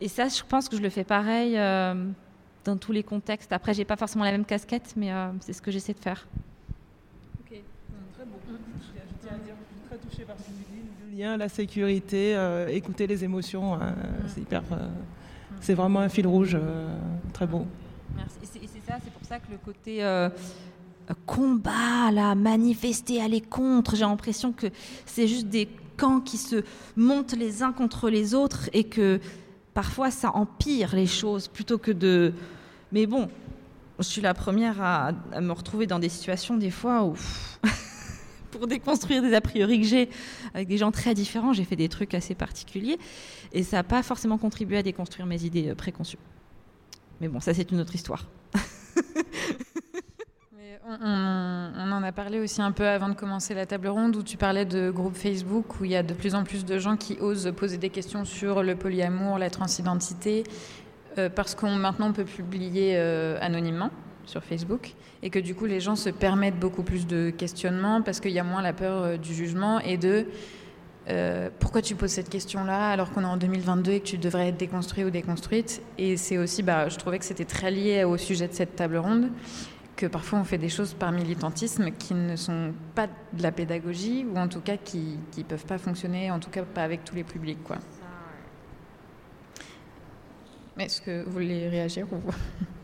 Et 0.00 0.08
ça, 0.08 0.28
je 0.28 0.42
pense 0.46 0.68
que 0.68 0.76
je 0.76 0.82
le 0.82 0.90
fais 0.90 1.04
pareil 1.04 1.56
dans 2.64 2.76
tous 2.76 2.92
les 2.92 3.02
contextes. 3.02 3.52
Après, 3.52 3.74
j'ai 3.74 3.84
pas 3.84 3.96
forcément 3.96 4.24
la 4.24 4.32
même 4.32 4.44
casquette, 4.44 4.94
mais 4.96 5.12
euh, 5.12 5.28
c'est 5.40 5.52
ce 5.52 5.62
que 5.62 5.70
j'essaie 5.70 5.94
de 5.94 5.98
faire. 5.98 6.26
Ok, 7.40 7.58
très 8.14 8.24
beau. 8.24 8.38
Je 8.48 9.26
tiens 9.26 9.36
à 9.36 9.44
dire, 9.44 9.54
je 9.60 9.74
suis 9.74 9.88
très 9.88 9.96
touchée 9.98 10.24
par 10.24 10.36
ce 10.38 10.44
que 10.44 11.10
Le 11.10 11.18
lien, 11.18 11.36
la 11.36 11.48
sécurité, 11.48 12.36
euh, 12.36 12.68
écouter 12.68 13.06
les 13.06 13.24
émotions, 13.24 13.74
hein, 13.74 13.94
c'est 14.28 14.40
hyper. 14.40 14.62
Euh, 14.72 14.88
c'est 15.60 15.74
vraiment 15.74 16.00
un 16.00 16.08
fil 16.08 16.26
rouge, 16.26 16.58
très 17.32 17.46
beau. 17.46 17.66
Merci. 18.16 18.36
Et 18.42 18.66
c'est 18.66 18.90
ça, 18.90 18.98
c'est 19.02 19.12
pour 19.12 19.24
ça 19.24 19.38
que 19.38 19.50
le 19.50 19.58
côté 19.58 20.02
combat, 21.26 22.10
là, 22.12 22.34
manifester, 22.34 23.20
aller 23.20 23.40
contre, 23.40 23.96
j'ai 23.96 24.04
l'impression 24.04 24.52
que 24.52 24.66
c'est 25.06 25.26
juste 25.26 25.48
des 25.48 25.68
camps 25.96 26.20
qui 26.20 26.36
se 26.36 26.64
montent 26.96 27.34
les 27.34 27.62
uns 27.62 27.72
contre 27.72 28.10
les 28.10 28.34
autres 28.34 28.68
et 28.72 28.84
que 28.84 29.20
parfois 29.74 30.10
ça 30.10 30.30
empire 30.34 30.94
les 30.94 31.06
choses 31.06 31.48
plutôt 31.48 31.78
que 31.78 31.90
de. 31.90 32.32
Mais 32.94 33.06
bon, 33.06 33.28
je 33.98 34.04
suis 34.04 34.20
la 34.20 34.34
première 34.34 34.80
à, 34.80 35.10
me 35.40 35.50
retrouver 35.50 35.88
dans 35.88 35.98
des 35.98 36.08
situations 36.08 36.56
des 36.56 36.70
fois 36.70 37.02
où. 37.02 37.16
pour 38.52 38.68
déconstruire 38.68 39.20
des 39.20 39.34
a 39.34 39.40
priori 39.40 39.80
que 39.80 39.86
j'ai 39.88 40.08
avec 40.54 40.68
des 40.68 40.78
gens 40.78 40.92
très 40.92 41.12
différents, 41.12 41.52
j'ai 41.52 41.64
fait 41.64 41.74
des 41.74 41.88
trucs 41.88 42.14
assez 42.14 42.36
particuliers 42.36 42.98
et 43.52 43.64
ça 43.64 43.78
n'a 43.78 43.82
pas 43.82 44.00
forcément 44.04 44.38
contribué 44.38 44.76
à 44.76 44.82
déconstruire 44.84 45.26
mes 45.26 45.44
idées 45.44 45.70
euh, 45.70 45.74
préconçues. 45.74 46.18
Mais 47.20 47.26
bon, 47.26 47.40
ça 47.40 47.52
c'est 47.52 47.68
une 47.72 47.80
autre 47.80 47.96
histoire. 47.96 48.28
on, 50.86 51.90
en 51.90 52.02
a 52.04 52.12
parlé 52.12 52.38
aussi 52.38 52.62
un 52.62 52.70
peu 52.70 52.86
avant 52.86 53.08
de 53.08 53.14
commencer 53.14 53.54
la 53.54 53.66
table 53.66 53.88
ronde 53.88 54.14
où 54.14 54.22
tu 54.22 54.36
parlais 54.36 54.66
de 54.66 54.92
groupes 54.92 55.16
Facebook 55.16 55.80
où 55.80 55.84
il 55.84 55.90
y 55.90 55.96
a 55.96 56.04
de 56.04 56.14
plus 56.14 56.36
en 56.36 56.44
plus 56.44 56.64
de 56.64 56.78
gens 56.78 56.96
qui 56.96 57.16
osent 57.20 57.52
poser 57.56 57.78
des 57.78 57.90
questions 57.90 58.24
sur 58.24 58.62
le 58.62 58.76
polyamour, 58.76 59.38
la 59.38 59.50
transidentité, 59.50 60.44
euh, 61.18 61.28
parce 61.28 61.54
qu'on 61.54 61.74
maintenant 61.74 62.08
on 62.08 62.12
peut 62.12 62.24
publier 62.24 62.94
euh, 62.96 63.38
anonymement 63.40 63.90
sur 64.26 64.42
Facebook 64.42 64.94
et 65.22 65.30
que 65.30 65.38
du 65.38 65.54
coup 65.54 65.66
les 65.66 65.80
gens 65.80 65.96
se 65.96 66.10
permettent 66.10 66.58
beaucoup 66.58 66.82
plus 66.82 67.06
de 67.06 67.30
questionnements 67.30 68.02
parce 68.02 68.20
qu'il 68.20 68.32
y 68.32 68.38
a 68.38 68.44
moins 68.44 68.62
la 68.62 68.72
peur 68.72 69.02
euh, 69.02 69.16
du 69.16 69.34
jugement 69.34 69.80
et 69.80 69.96
de 69.96 70.26
pourquoi 71.60 71.82
tu 71.82 71.96
poses 71.96 72.12
cette 72.12 72.30
question-là 72.30 72.88
alors 72.88 73.12
qu'on 73.12 73.20
est 73.20 73.26
en 73.26 73.36
2022 73.36 73.92
et 73.92 74.00
que 74.00 74.06
tu 74.06 74.16
devrais 74.16 74.48
être 74.48 74.56
déconstruit 74.56 75.04
ou 75.04 75.10
déconstruite? 75.10 75.82
Et 75.98 76.16
c'est 76.16 76.38
aussi, 76.38 76.62
bah, 76.62 76.88
je 76.88 76.96
trouvais 76.96 77.18
que 77.18 77.26
c'était 77.26 77.44
très 77.44 77.70
lié 77.70 78.04
au 78.04 78.16
sujet 78.16 78.48
de 78.48 78.54
cette 78.54 78.74
table 78.74 78.96
ronde 78.96 79.28
que 79.96 80.06
parfois 80.06 80.38
on 80.38 80.44
fait 80.44 80.58
des 80.58 80.68
choses 80.68 80.94
par 80.94 81.12
militantisme 81.12 81.90
qui 81.90 82.14
ne 82.14 82.36
sont 82.36 82.72
pas 82.94 83.06
de 83.06 83.42
la 83.42 83.52
pédagogie 83.52 84.24
ou 84.24 84.38
en 84.38 84.48
tout 84.48 84.60
cas 84.60 84.76
qui 84.76 85.18
ne 85.36 85.42
peuvent 85.42 85.66
pas 85.66 85.78
fonctionner, 85.78 86.30
en 86.30 86.40
tout 86.40 86.50
cas 86.50 86.62
pas 86.62 86.82
avec 86.82 87.04
tous 87.04 87.14
les 87.14 87.24
publics. 87.24 87.62
Quoi. 87.62 87.76
Est-ce 90.78 91.00
que 91.00 91.24
vous 91.24 91.32
voulez 91.32 91.68
réagir 91.68 92.06
ou... 92.12 92.16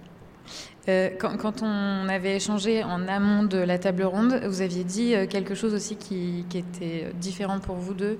Euh, 0.88 1.10
quand, 1.18 1.62
on 1.62 2.08
avait 2.08 2.36
échangé 2.36 2.82
en 2.82 3.06
amont 3.06 3.44
de 3.44 3.58
la 3.58 3.78
table 3.78 4.02
ronde, 4.02 4.40
vous 4.46 4.62
aviez 4.62 4.82
dit 4.82 5.14
euh, 5.14 5.26
quelque 5.26 5.54
chose 5.54 5.74
aussi 5.74 5.96
qui, 5.96 6.44
était 6.54 7.12
différent 7.20 7.60
pour 7.60 7.76
vous 7.76 7.92
deux 7.92 8.18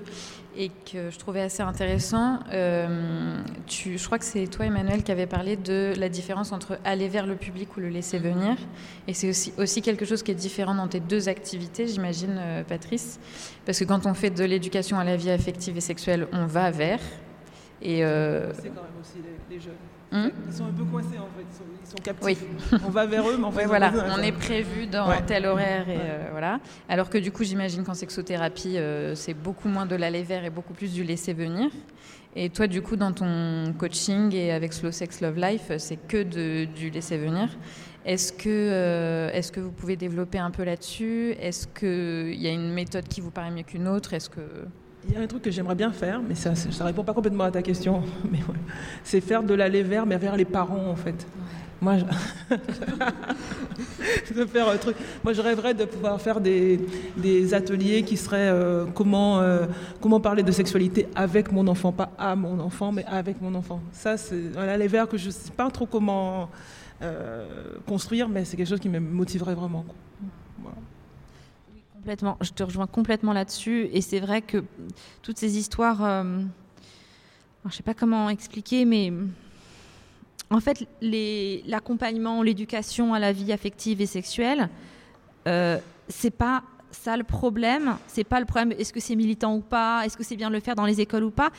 et 0.55 0.69
que 0.69 1.09
je 1.09 1.17
trouvais 1.17 1.41
assez 1.41 1.63
intéressant. 1.63 2.39
Euh, 2.53 3.41
tu, 3.65 3.97
je 3.97 4.05
crois 4.05 4.19
que 4.19 4.25
c'est 4.25 4.45
toi, 4.45 4.65
Emmanuel, 4.65 5.01
qui 5.01 5.11
avait 5.11 5.25
parlé 5.25 5.55
de 5.55 5.93
la 5.97 6.07
différence 6.07 6.51
entre 6.51 6.77
aller 6.85 7.07
vers 7.07 7.25
le 7.25 7.35
public 7.35 7.75
ou 7.77 7.79
le 7.79 7.89
laisser 7.89 8.19
venir. 8.19 8.55
Et 9.07 9.13
c'est 9.13 9.29
aussi, 9.29 9.53
aussi 9.57 9.81
quelque 9.81 10.05
chose 10.05 10.21
qui 10.21 10.31
est 10.31 10.35
différent 10.35 10.75
dans 10.75 10.87
tes 10.87 10.99
deux 10.99 11.29
activités, 11.29 11.87
j'imagine, 11.87 12.39
Patrice. 12.67 13.19
Parce 13.65 13.79
que 13.79 13.85
quand 13.85 14.05
on 14.05 14.13
fait 14.13 14.29
de 14.29 14.43
l'éducation 14.43 14.99
à 14.99 15.03
la 15.03 15.15
vie 15.15 15.31
affective 15.31 15.77
et 15.77 15.81
sexuelle, 15.81 16.27
on 16.31 16.45
va 16.45 16.69
vers. 16.69 16.99
Et 17.81 17.99
C'est 17.99 18.69
quand 18.69 18.83
même 18.83 18.99
aussi 19.01 19.19
les 19.49 19.59
jeunes. 19.59 19.73
Hmm? 20.11 20.27
Ils 20.45 20.53
sont 20.53 20.65
un 20.65 20.73
peu 20.73 20.83
coincés 20.83 21.17
en 21.17 21.29
fait, 21.37 21.45
ils 21.81 21.87
sont, 21.87 21.95
captifs. 22.03 22.43
Oui. 22.71 22.79
On 22.85 22.89
va 22.89 23.05
vers 23.05 23.25
eux, 23.29 23.37
mais 23.37 23.45
en 23.45 23.51
fait, 23.51 23.65
voilà, 23.65 23.93
on 24.13 24.21
est 24.21 24.33
prévu 24.33 24.85
dans 24.85 25.09
tel 25.25 25.45
horaire 25.45 25.87
et 25.87 25.97
euh, 25.97 26.27
voilà. 26.31 26.59
Alors 26.89 27.09
que 27.09 27.17
du 27.17 27.31
coup, 27.31 27.45
j'imagine 27.45 27.85
qu'en 27.85 27.93
sexothérapie, 27.93 28.77
euh, 28.77 29.15
c'est 29.15 29.33
beaucoup 29.33 29.69
moins 29.69 29.85
de 29.85 29.95
l'aller 29.95 30.23
vers 30.23 30.43
et 30.43 30.49
beaucoup 30.49 30.73
plus 30.73 30.93
du 30.93 31.05
laisser 31.05 31.31
venir. 31.31 31.69
Et 32.35 32.49
toi, 32.49 32.67
du 32.67 32.81
coup, 32.81 32.97
dans 32.97 33.13
ton 33.13 33.73
coaching 33.77 34.35
et 34.35 34.51
avec 34.51 34.73
Slow 34.73 34.91
Sex 34.91 35.21
Love 35.21 35.37
Life, 35.37 35.71
c'est 35.77 35.95
que 36.07 36.23
de, 36.23 36.65
du 36.65 36.89
laisser 36.89 37.17
venir. 37.17 37.47
Est-ce 38.05 38.33
que, 38.33 38.49
euh, 38.49 39.31
est-ce 39.31 39.53
que 39.53 39.61
vous 39.61 39.71
pouvez 39.71 39.95
développer 39.95 40.39
un 40.39 40.51
peu 40.51 40.63
là-dessus? 40.63 41.35
Est-ce 41.39 41.67
qu'il 41.67 42.41
y 42.41 42.47
a 42.47 42.51
une 42.51 42.73
méthode 42.73 43.07
qui 43.07 43.21
vous 43.21 43.31
paraît 43.31 43.51
mieux 43.51 43.63
qu'une 43.63 43.87
autre? 43.87 44.13
Est-ce 44.13 44.29
que 44.29 44.41
il 45.07 45.13
y 45.13 45.17
a 45.17 45.21
un 45.21 45.27
truc 45.27 45.41
que 45.41 45.51
j'aimerais 45.51 45.75
bien 45.75 45.91
faire, 45.91 46.21
mais 46.21 46.35
ça 46.35 46.51
ne 46.51 46.83
répond 46.83 47.03
pas 47.03 47.13
complètement 47.13 47.45
à 47.45 47.51
ta 47.51 47.61
question. 47.61 48.03
Mais 48.31 48.39
C'est 49.03 49.21
faire 49.21 49.43
de 49.43 49.53
l'aller 49.53 49.83
vers, 49.83 50.05
mais 50.05 50.17
vers 50.17 50.35
les 50.35 50.45
parents, 50.45 50.87
en 50.87 50.95
fait. 50.95 51.25
Moi, 51.81 51.97
je... 51.97 52.05
faire 54.45 54.69
un 54.69 54.77
truc. 54.77 54.95
Moi, 55.23 55.33
je 55.33 55.41
rêverais 55.41 55.73
de 55.73 55.85
pouvoir 55.85 56.21
faire 56.21 56.39
des, 56.39 56.79
des 57.17 57.55
ateliers 57.55 58.03
qui 58.03 58.17
seraient 58.17 58.49
euh, 58.49 58.85
comment, 58.93 59.39
euh, 59.39 59.65
comment 59.99 60.19
parler 60.19 60.43
de 60.43 60.51
sexualité 60.51 61.07
avec 61.15 61.51
mon 61.51 61.67
enfant, 61.67 61.91
pas 61.91 62.11
à 62.19 62.35
mon 62.35 62.59
enfant, 62.59 62.91
mais 62.91 63.03
avec 63.05 63.41
mon 63.41 63.55
enfant. 63.55 63.81
Ça, 63.91 64.17
c'est 64.17 64.53
l'aller 64.55 64.87
vers 64.87 65.07
que 65.07 65.17
je 65.17 65.27
ne 65.27 65.31
sais 65.31 65.51
pas 65.51 65.71
trop 65.71 65.87
comment 65.87 66.49
euh, 67.01 67.47
construire, 67.87 68.29
mais 68.29 68.45
c'est 68.45 68.55
quelque 68.55 68.69
chose 68.69 68.79
qui 68.79 68.89
me 68.89 68.99
motiverait 68.99 69.55
vraiment. 69.55 69.83
Complètement, 72.01 72.35
je 72.41 72.49
te 72.49 72.63
rejoins 72.63 72.87
complètement 72.87 73.31
là-dessus. 73.31 73.87
Et 73.93 74.01
c'est 74.01 74.19
vrai 74.19 74.41
que 74.41 74.63
toutes 75.21 75.37
ces 75.37 75.59
histoires, 75.59 76.03
euh, 76.03 76.41
je 77.65 77.69
ne 77.69 77.73
sais 77.73 77.83
pas 77.83 77.93
comment 77.93 78.27
expliquer, 78.27 78.85
mais 78.85 79.13
en 80.49 80.59
fait, 80.59 80.87
l'accompagnement, 81.01 82.41
l'éducation 82.41 83.13
à 83.13 83.19
la 83.19 83.31
vie 83.31 83.53
affective 83.53 84.01
et 84.01 84.07
sexuelle, 84.07 84.69
euh, 85.47 85.77
c'est 86.07 86.31
pas 86.31 86.63
ça 86.89 87.15
le 87.17 87.23
problème. 87.23 87.95
C'est 88.07 88.23
pas 88.23 88.39
le 88.39 88.47
problème. 88.47 88.71
Est-ce 88.79 88.93
que 88.93 88.99
c'est 88.99 89.15
militant 89.15 89.55
ou 89.55 89.61
pas? 89.61 90.03
Est-ce 90.03 90.17
que 90.17 90.23
c'est 90.23 90.35
bien 90.35 90.49
de 90.49 90.55
le 90.55 90.59
faire 90.59 90.75
dans 90.75 90.87
les 90.87 91.01
écoles 91.01 91.25
ou 91.25 91.29
pas? 91.29 91.51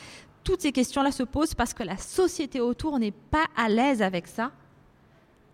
Toutes 0.43 0.63
ces 0.63 0.73
questions-là 0.73 1.13
se 1.13 1.23
posent 1.23 1.55
parce 1.55 1.73
que 1.73 1.85
la 1.85 1.97
société 1.97 2.61
autour 2.61 2.99
n'est 2.99 3.13
pas 3.13 3.47
à 3.57 3.69
l'aise 3.69 4.03
avec 4.03 4.27
ça. 4.27 4.51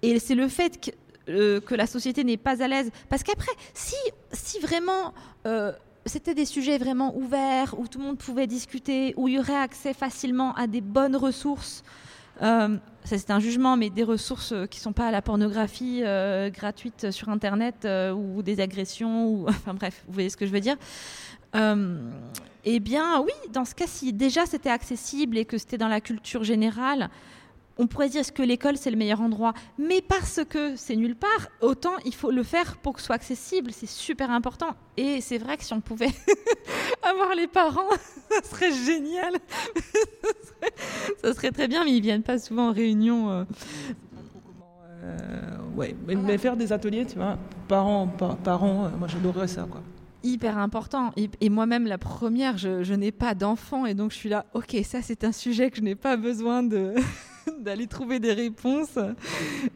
Et 0.01 0.19
c'est 0.19 0.35
le 0.35 0.49
fait 0.49 0.81
que 0.81 0.91
euh, 1.29 1.61
que 1.61 1.75
la 1.75 1.87
société 1.87 2.25
n'est 2.25 2.37
pas 2.37 2.63
à 2.63 2.69
l'aise. 2.69 2.91
Parce 3.09 3.23
qu'après, 3.23 3.53
si, 3.75 3.97
si 4.33 4.61
vraiment 4.61 5.13
euh, 5.47 5.73
c'était 6.07 6.35
des 6.35 6.45
sujets 6.45 6.79
vraiment 6.79 7.17
ouverts, 7.17 7.79
où 7.79 7.87
tout 7.87 7.99
le 7.99 8.05
monde 8.05 8.19
pouvait 8.19 8.47
discuter, 8.47 9.15
où 9.17 9.29
il 9.29 9.35
y 9.35 9.39
aurait 9.39 9.57
accès 9.57 9.95
facilement 9.95 10.55
à 10.55 10.67
des 10.67 10.81
bonnes 10.81 11.17
ressources, 11.17 11.85
euh, 12.41 12.77
ça 13.05 13.19
c'est 13.19 13.31
un 13.31 13.41
jugement, 13.41 13.77
mais 13.77 13.91
des 13.91 14.05
ressources 14.05 14.55
qui 14.71 14.79
ne 14.79 14.83
sont 14.83 14.93
pas 14.93 15.09
à 15.09 15.11
la 15.11 15.23
pornographie 15.23 16.03
gratuite 16.53 17.11
sur 17.11 17.29
Internet 17.29 17.87
ou 18.15 18.43
des 18.43 18.61
agressions, 18.61 19.27
ou, 19.27 19.47
enfin 19.49 19.75
bref, 19.75 20.05
vous 20.07 20.15
voyez 20.15 20.31
ce 20.31 20.37
que 20.37 20.47
je 20.47 20.53
veux 20.53 20.61
dire. 20.61 20.77
eh 21.55 22.81
bien 22.81 23.21
oui, 23.21 23.33
dans 23.53 23.65
ce 23.65 23.75
cas, 23.75 23.87
ci 23.87 24.13
déjà 24.13 24.47
c'était 24.47 24.71
accessible 24.71 25.37
et 25.37 25.45
que 25.45 25.59
c'était 25.59 25.79
dans 25.79 25.89
la 25.89 26.01
culture 26.01 26.45
générale, 26.45 27.11
on 27.79 27.87
pourrait 27.87 28.09
dire 28.09 28.33
que 28.33 28.43
l'école 28.43 28.77
c'est 28.77 28.91
le 28.91 28.97
meilleur 28.97 29.21
endroit, 29.21 29.55
mais 29.79 30.03
parce 30.03 30.41
que 30.49 30.77
c'est 30.77 30.97
nulle 30.97 31.17
part, 31.17 31.49
autant 31.61 31.95
il 32.05 32.15
faut 32.15 32.31
le 32.31 32.43
faire 32.43 32.77
pour 32.79 32.95
que 32.95 33.01
ce 33.01 33.07
soit 33.07 33.15
accessible, 33.17 33.71
c'est 33.73 33.89
super 33.89 34.31
important. 34.31 34.75
Et 34.97 35.21
c'est 35.21 35.39
vrai 35.39 35.57
que 35.57 35.65
si 35.65 35.73
on 35.73 35.81
pouvait 35.81 36.13
avoir 37.03 37.35
les 37.35 37.47
parents, 37.47 37.91
ça 38.31 38.43
serait 38.43 38.73
génial, 38.73 39.35
ça, 41.23 41.35
serait, 41.35 41.53
très 41.53 41.69
bien, 41.69 41.85
mais 41.85 41.93
ils 41.93 42.03
viennent 42.03 42.23
pas 42.23 42.39
souvent 42.39 42.69
en 42.69 42.73
réunion. 42.73 43.31
Euh. 43.31 43.45
Euh, 45.05 45.57
ouais, 45.77 45.95
mais, 46.07 46.37
faire 46.39 46.57
des 46.57 46.73
ateliers, 46.73 47.07
tu 47.07 47.17
vois, 47.17 47.39
parents, 47.69 48.09
parents, 48.43 48.87
euh, 48.87 48.89
moi 48.99 49.09
j'adorerais 49.09 49.49
ça, 49.49 49.67
quoi 49.71 49.83
hyper 50.25 50.59
important. 50.59 51.13
Et, 51.41 51.49
moi-même, 51.49 51.87
la 51.87 51.97
première, 51.97 52.59
je, 52.59 52.83
je 52.83 52.93
n'ai 52.93 53.13
pas 53.13 53.35
d'enfant 53.35 53.87
et 53.87 53.95
donc 53.95 54.11
je 54.11 54.17
suis 54.17 54.29
là, 54.29 54.47
ok, 54.53 54.77
ça 54.83 55.01
c'est 55.01 55.23
un 55.23 55.33
sujet 55.33 55.71
que 55.71 55.77
je 55.77 55.83
n'ai 55.83 55.95
pas 55.95 56.17
besoin 56.17 56.65
de 56.65 56.93
d'aller 57.61 57.87
trouver 57.87 58.19
des 58.19 58.33
réponses. 58.33 58.99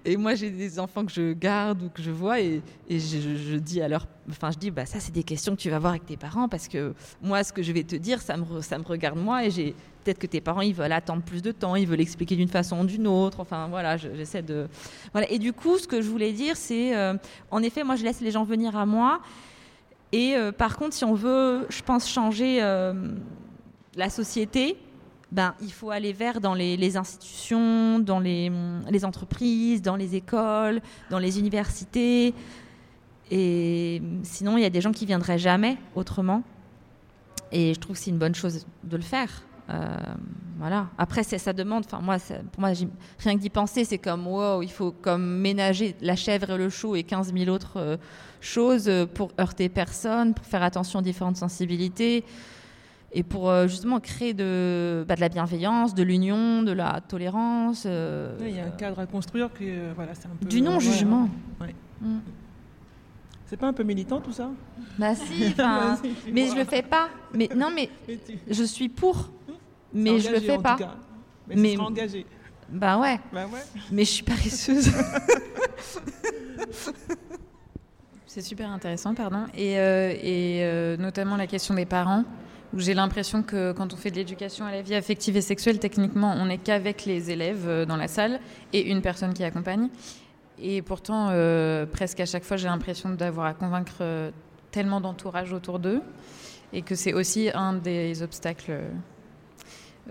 Et 0.04 0.16
moi, 0.16 0.34
j'ai 0.34 0.50
des 0.50 0.78
enfants 0.78 1.04
que 1.04 1.12
je 1.12 1.32
garde 1.32 1.82
ou 1.82 1.88
que 1.88 2.02
je 2.02 2.10
vois 2.10 2.40
et, 2.40 2.62
je, 2.88 3.56
dis 3.56 3.80
à 3.80 3.88
leur, 3.88 4.06
enfin, 4.30 4.50
je 4.50 4.58
dis, 4.58 4.70
bah 4.70 4.86
ça, 4.86 5.00
c'est 5.00 5.12
des 5.12 5.22
questions 5.22 5.54
que 5.56 5.60
tu 5.60 5.70
vas 5.70 5.78
voir 5.78 5.92
avec 5.92 6.06
tes 6.06 6.16
parents 6.16 6.48
parce 6.48 6.68
que 6.68 6.94
moi, 7.22 7.42
ce 7.44 7.52
que 7.52 7.62
je 7.62 7.72
vais 7.72 7.84
te 7.84 7.96
dire, 7.96 8.20
ça 8.20 8.36
me, 8.36 8.60
ça 8.60 8.78
me 8.78 8.84
regarde 8.84 9.18
moi 9.18 9.44
et 9.44 9.50
j'ai 9.50 9.74
peut-être 10.02 10.18
que 10.18 10.26
tes 10.26 10.40
parents, 10.40 10.60
ils 10.60 10.74
veulent 10.74 10.92
attendre 10.92 11.22
plus 11.22 11.42
de 11.42 11.52
temps, 11.52 11.76
ils 11.76 11.86
veulent 11.86 12.00
expliquer 12.00 12.36
d'une 12.36 12.48
façon 12.48 12.80
ou 12.80 12.86
d'une 12.86 13.06
autre. 13.06 13.40
Enfin, 13.40 13.68
voilà, 13.68 13.96
j'essaie 13.96 14.42
de, 14.42 14.68
voilà. 15.12 15.30
Et 15.30 15.38
du 15.38 15.52
coup, 15.52 15.78
ce 15.78 15.86
que 15.86 16.00
je 16.02 16.08
voulais 16.08 16.32
dire, 16.32 16.56
c'est, 16.56 16.96
euh, 16.96 17.14
en 17.50 17.62
effet, 17.62 17.84
moi, 17.84 17.96
je 17.96 18.04
laisse 18.04 18.20
les 18.20 18.30
gens 18.30 18.44
venir 18.44 18.76
à 18.76 18.86
moi. 18.86 19.20
Et 20.12 20.36
euh, 20.36 20.52
par 20.52 20.76
contre, 20.76 20.94
si 20.94 21.04
on 21.04 21.14
veut, 21.14 21.66
je 21.70 21.82
pense, 21.82 22.08
changer 22.08 22.62
euh, 22.62 22.92
la 23.96 24.10
société, 24.10 24.76
ben, 25.32 25.54
il 25.62 25.72
faut 25.72 25.90
aller 25.90 26.12
vers 26.12 26.42
dans 26.42 26.52
les, 26.52 26.96
institutions, 26.98 27.98
dans 27.98 28.20
les, 28.20 28.50
entreprises, 29.02 29.80
dans 29.80 29.96
les 29.96 30.14
écoles, 30.14 30.82
dans 31.08 31.18
les 31.18 31.38
universités. 31.38 32.34
Et 33.30 34.02
sinon, 34.24 34.58
il 34.58 34.62
y 34.62 34.66
a 34.66 34.70
des 34.70 34.82
gens 34.82 34.92
qui 34.92 35.06
viendraient 35.06 35.38
jamais 35.38 35.78
autrement. 35.94 36.42
Et 37.50 37.72
je 37.72 37.80
trouve 37.80 37.96
que 37.96 38.02
c'est 38.02 38.10
une 38.10 38.18
bonne 38.18 38.34
chose 38.34 38.66
de 38.84 38.96
le 38.96 39.02
faire. 39.02 39.42
Euh, 39.70 39.96
voilà. 40.58 40.88
Après, 40.98 41.22
ça 41.22 41.52
demande. 41.54 41.84
Enfin, 41.86 42.02
moi, 42.02 42.18
pour 42.52 42.60
moi, 42.60 42.72
rien 43.18 43.34
que 43.34 43.40
d'y 43.40 43.48
penser, 43.48 43.86
c'est 43.86 43.96
comme 43.96 44.26
wow, 44.26 44.60
il 44.60 44.70
faut 44.70 44.92
comme 44.92 45.38
ménager 45.38 45.96
la 46.02 46.14
chèvre 46.14 46.50
et 46.50 46.58
le 46.58 46.68
chou 46.68 46.94
et 46.94 47.04
15 47.04 47.32
000 47.32 47.48
autres 47.48 47.78
euh, 47.78 47.96
choses 48.42 48.90
pour 49.14 49.32
heurter 49.40 49.70
personne, 49.70 50.34
pour 50.34 50.44
faire 50.44 50.62
attention 50.62 50.98
aux 50.98 51.02
différentes 51.02 51.38
sensibilités 51.38 52.22
et 53.12 53.22
pour 53.22 53.50
euh, 53.50 53.68
justement 53.68 54.00
créer 54.00 54.34
de, 54.34 55.04
bah, 55.06 55.16
de 55.16 55.20
la 55.20 55.28
bienveillance, 55.28 55.94
de 55.94 56.02
l'union, 56.02 56.62
de 56.62 56.72
la 56.72 57.00
tolérance. 57.00 57.84
Euh, 57.86 58.36
il 58.40 58.56
y 58.56 58.60
a 58.60 58.66
un 58.66 58.70
cadre 58.70 58.98
à 59.00 59.06
construire 59.06 59.52
que 59.52 59.62
euh, 59.62 59.92
voilà, 59.94 60.14
c'est 60.14 60.26
un 60.26 60.36
peu 60.40 60.46
du 60.46 60.62
non-jugement. 60.62 61.28
Ouais. 61.60 61.74
Mm. 62.00 62.18
C'est 63.46 63.56
pas 63.58 63.66
un 63.66 63.72
peu 63.74 63.82
militant 63.82 64.20
tout 64.20 64.32
ça? 64.32 64.50
Bah 64.98 65.14
si, 65.16 65.54
mais 66.32 66.46
je 66.46 66.54
le 66.54 66.64
fais 66.64 66.82
pas. 66.82 67.10
Mais 67.34 67.50
non, 67.54 67.70
mais 67.74 67.90
je 68.50 68.64
suis 68.64 68.88
pour, 68.88 69.30
mais 69.92 70.18
je 70.18 70.30
le 70.30 70.40
fais 70.40 70.58
pas. 70.58 70.78
Mais, 71.48 71.56
mais 71.56 71.70
tu 71.70 71.76
seras 71.76 71.86
engagée. 71.86 72.26
Bah 72.70 72.98
ouais. 72.98 73.20
Bah 73.30 73.44
ouais. 73.52 73.60
Mais 73.90 74.04
je 74.04 74.10
suis 74.10 74.22
paresseuse. 74.22 74.90
C'est 78.26 78.40
super 78.40 78.70
intéressant, 78.70 79.14
pardon. 79.14 79.44
Et, 79.54 79.78
euh, 79.78 80.14
et 80.18 80.60
euh, 80.62 80.96
notamment 80.96 81.36
la 81.36 81.46
question 81.46 81.74
des 81.74 81.84
parents, 81.84 82.24
j'ai 82.76 82.94
l'impression 82.94 83.42
que 83.42 83.72
quand 83.72 83.92
on 83.92 83.96
fait 83.96 84.10
de 84.10 84.16
l'éducation 84.16 84.64
à 84.64 84.72
la 84.72 84.82
vie 84.82 84.94
affective 84.94 85.36
et 85.36 85.40
sexuelle, 85.40 85.78
techniquement, 85.78 86.34
on 86.38 86.46
n'est 86.46 86.58
qu'avec 86.58 87.04
les 87.04 87.30
élèves 87.30 87.68
euh, 87.68 87.84
dans 87.84 87.96
la 87.96 88.08
salle 88.08 88.40
et 88.72 88.90
une 88.90 89.02
personne 89.02 89.34
qui 89.34 89.44
accompagne. 89.44 89.88
Et 90.58 90.80
pourtant, 90.82 91.32
presque 91.90 92.20
à 92.20 92.26
chaque 92.26 92.44
fois, 92.44 92.56
j'ai 92.56 92.68
l'impression 92.68 93.10
d'avoir 93.10 93.46
à 93.46 93.54
convaincre 93.54 94.30
tellement 94.70 95.00
d'entourage 95.00 95.52
autour 95.52 95.80
d'eux, 95.80 96.02
et 96.72 96.82
que 96.82 96.94
c'est 96.94 97.14
aussi 97.14 97.50
un 97.52 97.72
des 97.72 98.22
obstacles. 98.22 98.78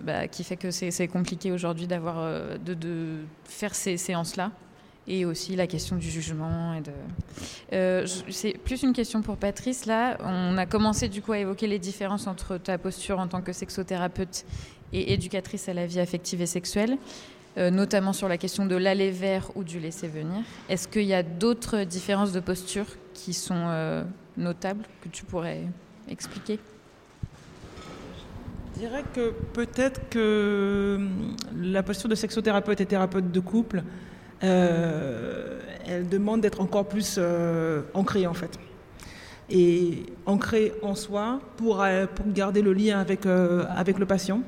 Bah, 0.02 0.28
qui 0.28 0.44
fait 0.44 0.58
que 0.58 0.72
c'est 0.72 1.08
compliqué 1.08 1.54
aujourd'hui 1.54 1.88
d'avoir 1.88 2.58
de, 2.60 3.20
faire 3.46 3.76
ces 3.76 3.96
séances-là 3.96 4.52
et 5.08 5.26
aussi 5.26 5.56
la 5.56 5.68
question 5.68 5.96
du 5.96 6.10
jugement. 6.10 6.80
Euh, 7.74 8.06
c'est 8.30 8.54
plus 8.54 8.84
une 8.84 8.94
question 8.94 9.22
pour 9.22 9.38
Patrice. 9.38 9.86
Là, 9.86 10.18
on 10.24 10.58
a 10.58 10.66
commencé 10.66 11.10
du 11.10 11.22
coup 11.22 11.32
à 11.32 11.40
évoquer 11.40 11.68
les 11.68 11.80
différences 11.80 12.28
entre 12.28 12.58
ta 12.58 12.78
posture 12.78 13.20
en 13.20 13.28
tant 13.28 13.42
que 13.42 13.54
sexothérapeute 13.54 14.46
et 14.94 15.14
éducatrice 15.14 15.70
à 15.70 15.74
la 15.74 15.86
vie 15.86 16.00
affective 16.00 16.42
et 16.42 16.46
sexuelle, 16.46 16.98
euh, 17.58 17.72
notamment 17.72 18.14
sur 18.14 18.28
la 18.28 18.38
question 18.38 18.66
de 18.66 18.76
l'aller 18.76 19.12
vers 19.12 19.50
ou 19.56 19.64
du 19.64 19.80
laisser 19.80 20.08
venir. 20.08 20.44
Est-ce 20.70 20.88
qu'il 20.88 21.06
y 21.06 21.14
a 21.14 21.24
d'autres 21.24 21.84
différences 21.84 22.32
de 22.32 22.40
posture 22.40 22.86
qui 23.14 23.34
sont 23.34 23.56
euh, 23.56 24.04
notables 24.38 24.84
que 25.02 25.10
tu 25.10 25.26
pourrais 25.26 25.64
expliquer? 26.10 26.60
Je 28.74 28.88
dirais 28.88 29.04
que 29.14 29.32
peut-être 29.54 30.10
que 30.10 31.08
la 31.56 31.84
posture 31.84 32.10
de 32.10 32.16
sexothérapeute 32.16 32.82
et 32.82 32.86
thérapeute 32.86 33.32
de 33.32 33.40
couple 33.40 33.84
elle 34.42 36.08
demande 36.10 36.42
d'être 36.42 36.62
encore 36.62 36.86
plus 36.86 37.16
euh, 37.18 37.82
ancrée 37.94 38.26
en 38.28 38.34
fait. 38.34 38.58
Et 39.50 40.06
ancrée 40.26 40.74
en 40.82 40.96
soi 40.96 41.42
pour, 41.58 41.82
euh, 41.82 42.06
garder 42.28 42.62
le 42.62 42.72
lien 42.74 43.00
avec, 43.00 43.26
avec 43.26 44.00
le 44.00 44.06
patient. 44.06 44.42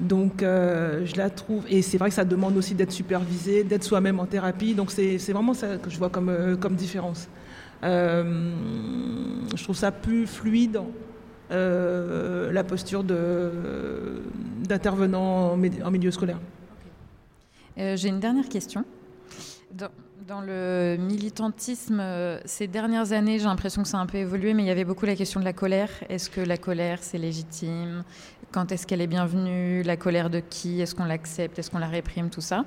Donc 0.00 0.40
je 0.40 1.16
la 1.16 1.28
trouve, 1.28 1.64
et 1.68 1.82
c'est 1.82 1.98
vrai 1.98 2.08
que 2.08 2.14
ça 2.14 2.24
demande 2.24 2.56
aussi 2.56 2.74
d'être 2.74 2.90
supervisé, 2.90 3.64
d'être 3.64 3.84
soi-même 3.84 4.18
en 4.18 4.24
thérapie. 4.24 4.72
Donc 4.72 4.90
c'est 4.90 5.18
vraiment 5.30 5.52
ça 5.52 5.76
que 5.76 5.90
je 5.90 5.98
vois 5.98 6.08
comme, 6.08 6.56
comme 6.58 6.74
différence. 6.74 7.28
je 7.82 9.62
trouve 9.62 9.76
ça 9.76 9.92
plus 9.92 10.26
fluide, 10.26 10.80
la 11.50 12.64
posture 12.64 13.04
d'intervenant 14.64 15.52
en, 15.52 15.60
en, 15.84 15.90
milieu 15.90 16.10
scolaire. 16.10 16.38
J'ai 17.76 18.08
une 18.08 18.20
dernière 18.20 18.48
question. 18.48 18.86
Dans, 19.72 20.40
le 20.40 20.96
militantisme, 20.98 21.98
euh, 22.00 22.40
ces 22.44 22.66
dernières 22.66 23.12
années, 23.12 23.38
j'ai 23.38 23.46
l'impression 23.46 23.82
que 23.82 23.88
ça 23.88 23.98
a 23.98 24.00
un 24.00 24.06
peu 24.06 24.18
évolué, 24.18 24.54
mais 24.54 24.62
il 24.62 24.66
y 24.66 24.70
avait 24.70 24.84
beaucoup 24.84 25.06
la 25.06 25.16
question 25.16 25.40
de 25.40 25.44
la 25.44 25.52
colère. 25.52 25.90
Est-ce 26.08 26.28
que 26.28 26.40
la 26.40 26.56
colère, 26.56 26.98
c'est 27.02 27.18
légitime? 27.18 28.04
Quand 28.52 28.70
est-ce 28.70 28.86
qu'elle 28.86 29.00
est 29.00 29.06
bienvenue? 29.06 29.82
La 29.82 29.96
colère 29.96 30.30
de 30.30 30.40
qui? 30.40 30.80
Est-ce 30.80 30.94
qu'on 30.94 31.04
l'accepte? 31.04 31.58
Est-ce 31.58 31.70
qu'on 31.70 31.78
la 31.78 31.88
réprime? 31.88 32.30
Tout 32.30 32.40
ça. 32.40 32.64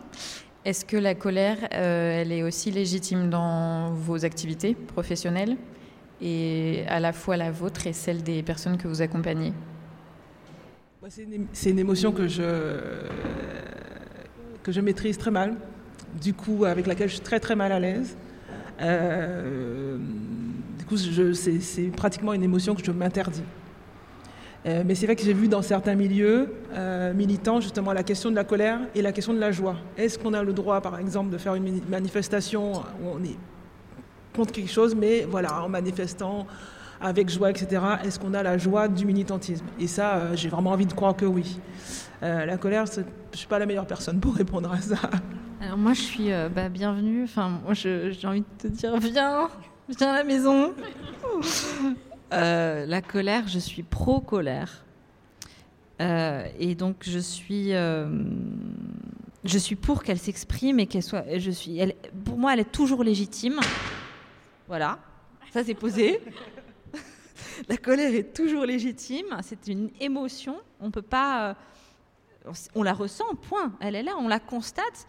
Est-ce 0.66 0.86
que 0.86 0.98
la 0.98 1.14
colère, 1.14 1.58
euh, 1.74 2.22
elle 2.22 2.32
est 2.32 2.44
aussi 2.44 2.72
légitime 2.72 3.30
dans 3.30 3.92
vos 3.92 4.24
activités 4.24 4.76
professionnelles 4.76 5.58
et 6.22 6.84
à 6.88 7.02
la 7.02 7.12
fois 7.12 7.36
la 7.36 7.52
vôtre 7.52 7.86
et 7.86 7.94
celle 7.94 8.24
des 8.24 8.44
personnes 8.44 8.78
que 8.78 8.88
vous 8.88 9.02
accompagnez? 9.02 9.54
C'est 11.52 11.70
une, 11.70 11.80
émotion 11.80 12.14
que 12.14 12.30
je, 12.30 13.02
que 14.64 14.72
je 14.72 14.80
maîtrise 14.80 15.18
très 15.18 15.32
mal 15.32 15.58
du 16.22 16.34
coup, 16.34 16.66
avec 16.66 16.88
laquelle 16.88 17.10
je 17.10 17.16
suis 17.16 17.24
très 17.24 17.40
très 17.40 17.56
mal 17.56 17.72
à 17.72 17.80
l'aise. 17.80 18.16
Euh, 18.82 19.98
du 20.78 20.86
coup, 20.86 20.98
c'est 20.98 21.92
pratiquement 21.96 22.34
une 22.34 22.44
émotion 22.44 22.76
que 22.76 22.84
je 22.84 22.92
m'interdis. 22.92 23.44
Euh, 24.66 24.84
mais 24.86 24.96
c'est 24.96 25.06
vrai 25.06 25.16
que 25.16 25.24
j'ai 25.24 25.34
vu 25.34 25.50
dans 25.50 25.62
certains 25.62 25.96
milieux 25.96 26.54
euh, 26.74 27.14
militants 27.14 27.60
justement 27.60 27.92
la 27.92 28.04
question 28.04 28.32
de 28.32 28.36
la 28.36 28.46
colère 28.46 28.80
et 28.96 29.02
la 29.02 29.12
question 29.12 29.34
de 29.34 29.40
la 29.40 29.52
joie. 29.52 29.76
Est-ce 29.98 30.18
qu'on 30.18 30.34
a 30.34 30.42
le 30.42 30.54
droit, 30.54 30.80
par 30.80 30.98
exemple, 31.00 31.32
de 31.32 31.38
faire 31.38 31.56
une 31.56 31.82
manifestation 31.90 32.74
où 33.02 33.08
on 33.14 33.24
est 33.24 33.36
contre 34.34 34.54
quelque 34.54 34.72
chose, 34.72 34.96
mais 34.96 35.28
voilà, 35.30 35.62
en 35.62 35.70
manifestant 35.70 36.48
avec 37.02 37.30
joie, 37.30 37.52
etc. 37.52 37.82
Est-ce 38.06 38.18
qu'on 38.18 38.34
a 38.34 38.42
la 38.42 38.58
joie 38.58 38.88
du 38.88 39.06
militantisme? 39.06 39.66
Et 39.80 39.88
ça, 39.88 40.34
j'ai 40.36 40.48
vraiment 40.48 40.72
envie 40.72 40.86
de 40.86 40.94
croire 40.94 41.16
que 41.16 41.26
oui. 41.26 41.60
La 42.24 42.58
colère, 42.58 42.86
je 42.86 43.02
ne 43.02 43.06
suis 43.34 43.48
pas 43.48 43.60
la 43.60 43.66
meilleure 43.66 43.88
personne 43.88 44.20
pour 44.20 44.36
répondre 44.36 44.72
à 44.72 44.80
ça. 44.80 44.98
Alors 45.64 45.78
moi, 45.78 45.94
je 45.94 46.02
suis 46.02 46.34
euh, 46.34 46.50
bah, 46.50 46.68
bienvenue. 46.68 47.24
Enfin, 47.24 47.62
moi, 47.64 47.74
j'ai 47.74 48.12
envie 48.26 48.42
de 48.42 48.46
te 48.58 48.68
dire, 48.68 48.98
viens, 48.98 49.50
viens 49.88 50.10
à 50.10 50.18
la 50.18 50.24
maison. 50.24 50.74
Euh, 52.32 52.88
la 52.88 53.04
colère, 53.04 53.48
je 53.48 53.60
suis 53.60 53.84
pro-colère. 53.84 54.84
Euh, 56.02 56.48
et 56.58 56.74
donc, 56.74 56.96
je 57.02 57.20
suis, 57.20 57.74
je 57.74 59.58
suis 59.60 59.76
pour 59.76 60.02
qu'elle 60.02 60.18
s'exprime 60.18 60.80
et 60.80 60.88
qu'elle 60.88 61.04
soit. 61.04 61.26
Je 61.38 61.52
suis, 61.52 61.78
elle, 61.78 61.94
pour 62.26 62.40
moi, 62.40 62.54
elle 62.54 62.62
est 62.62 62.72
toujours 62.72 63.04
légitime. 63.04 63.60
Voilà, 64.68 64.98
ça 65.52 65.64
c'est 65.64 65.76
posé. 65.76 66.22
la 67.70 67.78
colère 67.78 68.12
est 68.16 68.34
toujours 68.34 68.66
légitime. 68.66 69.28
C'est 69.44 69.68
une 69.68 69.92
émotion. 70.00 70.56
On 70.80 70.90
peut 70.90 71.04
pas. 71.04 71.56
On 72.76 72.84
la 72.84 72.94
ressent, 72.94 73.26
point. 73.50 73.74
Elle 73.80 73.96
est 73.96 74.04
là, 74.04 74.14
on 74.20 74.28
la 74.28 74.40
constate. 74.40 75.08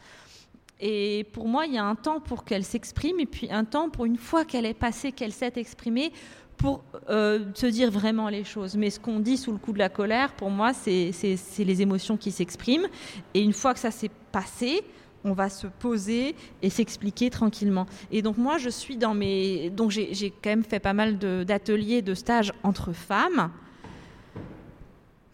Et 0.80 1.26
pour 1.32 1.48
moi, 1.48 1.66
il 1.66 1.74
y 1.74 1.78
a 1.78 1.84
un 1.84 1.94
temps 1.94 2.20
pour 2.20 2.44
qu'elle 2.44 2.64
s'exprime 2.64 3.20
et 3.20 3.26
puis 3.26 3.50
un 3.50 3.64
temps 3.64 3.88
pour 3.88 4.04
une 4.04 4.16
fois 4.16 4.44
qu'elle 4.44 4.66
est 4.66 4.74
passée, 4.74 5.12
qu'elle 5.12 5.32
s'est 5.32 5.52
exprimée, 5.56 6.12
pour 6.56 6.84
euh, 7.10 7.46
se 7.54 7.66
dire 7.66 7.90
vraiment 7.90 8.28
les 8.28 8.44
choses. 8.44 8.76
Mais 8.76 8.90
ce 8.90 9.00
qu'on 9.00 9.20
dit 9.20 9.36
sous 9.36 9.52
le 9.52 9.58
coup 9.58 9.72
de 9.72 9.78
la 9.78 9.88
colère, 9.88 10.32
pour 10.32 10.50
moi, 10.50 10.72
c'est 10.72 11.12
les 11.58 11.82
émotions 11.82 12.16
qui 12.16 12.30
s'expriment. 12.30 12.86
Et 13.34 13.40
une 13.40 13.52
fois 13.52 13.74
que 13.74 13.80
ça 13.80 13.90
s'est 13.90 14.10
passé, 14.32 14.84
on 15.24 15.32
va 15.32 15.48
se 15.48 15.66
poser 15.66 16.34
et 16.62 16.70
s'expliquer 16.70 17.30
tranquillement. 17.30 17.86
Et 18.12 18.22
donc 18.22 18.36
moi, 18.36 18.58
je 18.58 18.68
suis 18.68 18.96
dans 18.96 19.14
mes... 19.14 19.70
Donc 19.70 19.90
j'ai 19.90 20.32
quand 20.42 20.50
même 20.50 20.64
fait 20.64 20.80
pas 20.80 20.92
mal 20.92 21.18
d'ateliers, 21.18 22.02
de, 22.02 22.14
stages 22.14 22.52
entre 22.62 22.92
femmes. 22.92 23.50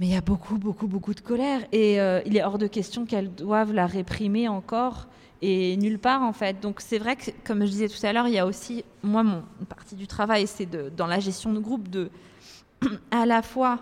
Mais 0.01 0.07
il 0.07 0.13
y 0.13 0.17
a 0.17 0.23
beaucoup, 0.23 0.57
beaucoup, 0.57 0.87
beaucoup 0.87 1.13
de 1.13 1.21
colère. 1.21 1.61
Et 1.73 2.01
euh, 2.01 2.23
il 2.25 2.35
est 2.35 2.43
hors 2.43 2.57
de 2.57 2.67
question 2.67 3.05
qu'elles 3.05 3.35
doivent 3.35 3.75
la 3.75 3.87
réprimer 3.87 4.49
encore 4.49 5.09
et 5.43 5.77
nulle 5.77 5.99
part 5.99 6.23
en 6.23 6.33
fait. 6.33 6.59
Donc 6.59 6.81
c'est 6.81 6.99
vrai 6.99 7.17
que, 7.17 7.31
comme 7.45 7.61
je 7.67 7.71
disais 7.71 7.89
tout 7.89 8.05
à 8.07 8.13
l'heure, 8.15 8.27
il 8.27 8.33
y 8.33 8.39
a 8.39 8.47
aussi, 8.47 8.83
moi, 9.03 9.23
mon 9.23 9.43
une 9.61 9.67
partie 9.67 9.95
du 9.95 10.07
travail, 10.07 10.47
c'est 10.47 10.67
dans 10.97 11.07
la 11.07 11.21
gestion 11.21 11.53
de 11.53 11.59
groupe 11.59 11.89
de 11.89 12.11
à 13.11 13.27
la 13.27 13.43
fois 13.43 13.81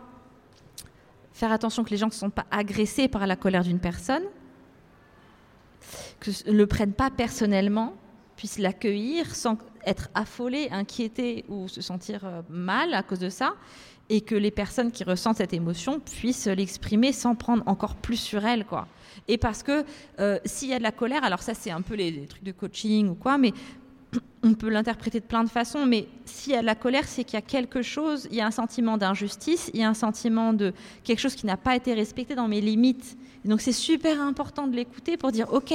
faire 1.33 1.53
attention 1.53 1.85
que 1.85 1.91
les 1.91 1.97
gens 1.97 2.09
ne 2.09 2.13
sont 2.13 2.31
pas 2.31 2.47
agressés 2.51 3.07
par 3.07 3.25
la 3.29 3.37
colère 3.37 3.63
d'une 3.63 3.79
personne, 3.79 4.25
que 6.19 6.33
ne 6.51 6.53
le 6.53 6.67
prennent 6.67 6.95
pas 6.95 7.11
personnellement, 7.11 7.95
puissent 8.35 8.59
l'accueillir 8.59 9.37
sans 9.37 9.57
être 9.87 10.11
affolés, 10.15 10.69
inquiétés 10.73 11.45
ou 11.49 11.69
se 11.69 11.81
sentir 11.81 12.25
euh, 12.25 12.43
mal 12.49 12.93
à 12.93 13.05
cause 13.05 13.21
de 13.21 13.31
ça, 13.31 13.55
et 14.11 14.21
que 14.21 14.35
les 14.35 14.51
personnes 14.51 14.91
qui 14.91 15.05
ressentent 15.05 15.37
cette 15.37 15.53
émotion 15.53 16.01
puissent 16.01 16.47
l'exprimer 16.47 17.13
sans 17.13 17.35
prendre 17.35 17.63
encore 17.67 17.97
plus 17.97 18.17
sur 18.17 18.45
elles, 18.45 18.65
quoi. 18.65 18.89
Et 19.27 19.37
parce 19.37 19.63
que 19.63 19.85
euh, 20.21 20.39
s'il 20.45 20.69
y 20.69 20.75
a 20.75 20.79
de 20.79 20.83
la 20.83 20.93
colère, 20.93 21.25
alors 21.25 21.43
ça 21.43 21.55
c'est 21.55 21.71
un 21.71 21.83
peu 21.83 21.95
les, 21.95 22.27
trucs 22.27 22.45
de 22.45 22.53
coaching 22.53 23.09
ou 23.09 23.15
quoi, 23.15 23.37
mais 23.37 23.53
on 24.43 24.55
peut 24.55 24.71
l'interpréter 24.71 25.21
de 25.21 25.25
plein 25.25 25.45
de 25.45 25.51
façons, 25.51 25.85
mais 25.85 26.09
s'il 26.25 26.53
y 26.53 26.57
a 26.57 26.61
de 26.61 26.67
la 26.67 26.75
colère, 26.75 27.05
c'est 27.07 27.25
qu'il 27.25 27.35
y 27.35 27.39
a 27.39 27.43
quelque 27.43 27.83
chose, 27.83 28.27
il 28.31 28.37
y 28.37 28.41
a 28.41 28.47
un 28.47 28.51
sentiment 28.51 28.97
d'injustice, 28.97 29.71
il 29.75 29.81
y 29.81 29.83
a 29.83 29.89
un 29.89 29.95
sentiment 29.95 30.53
de 30.53 30.73
quelque 31.05 31.21
chose 31.21 31.35
qui 31.35 31.47
n'a 31.47 31.59
pas 31.59 31.77
été 31.77 31.93
respecté 31.93 32.35
dans 32.35 32.49
mes 32.49 32.61
limites. 32.61 33.19
donc 33.45 33.61
c'est 33.61 33.73
super 33.73 34.21
important 34.21 34.67
de 34.67 34.77
l'écouter 34.77 35.17
pour 35.17 35.33
dire, 35.33 35.53
ok, 35.53 35.75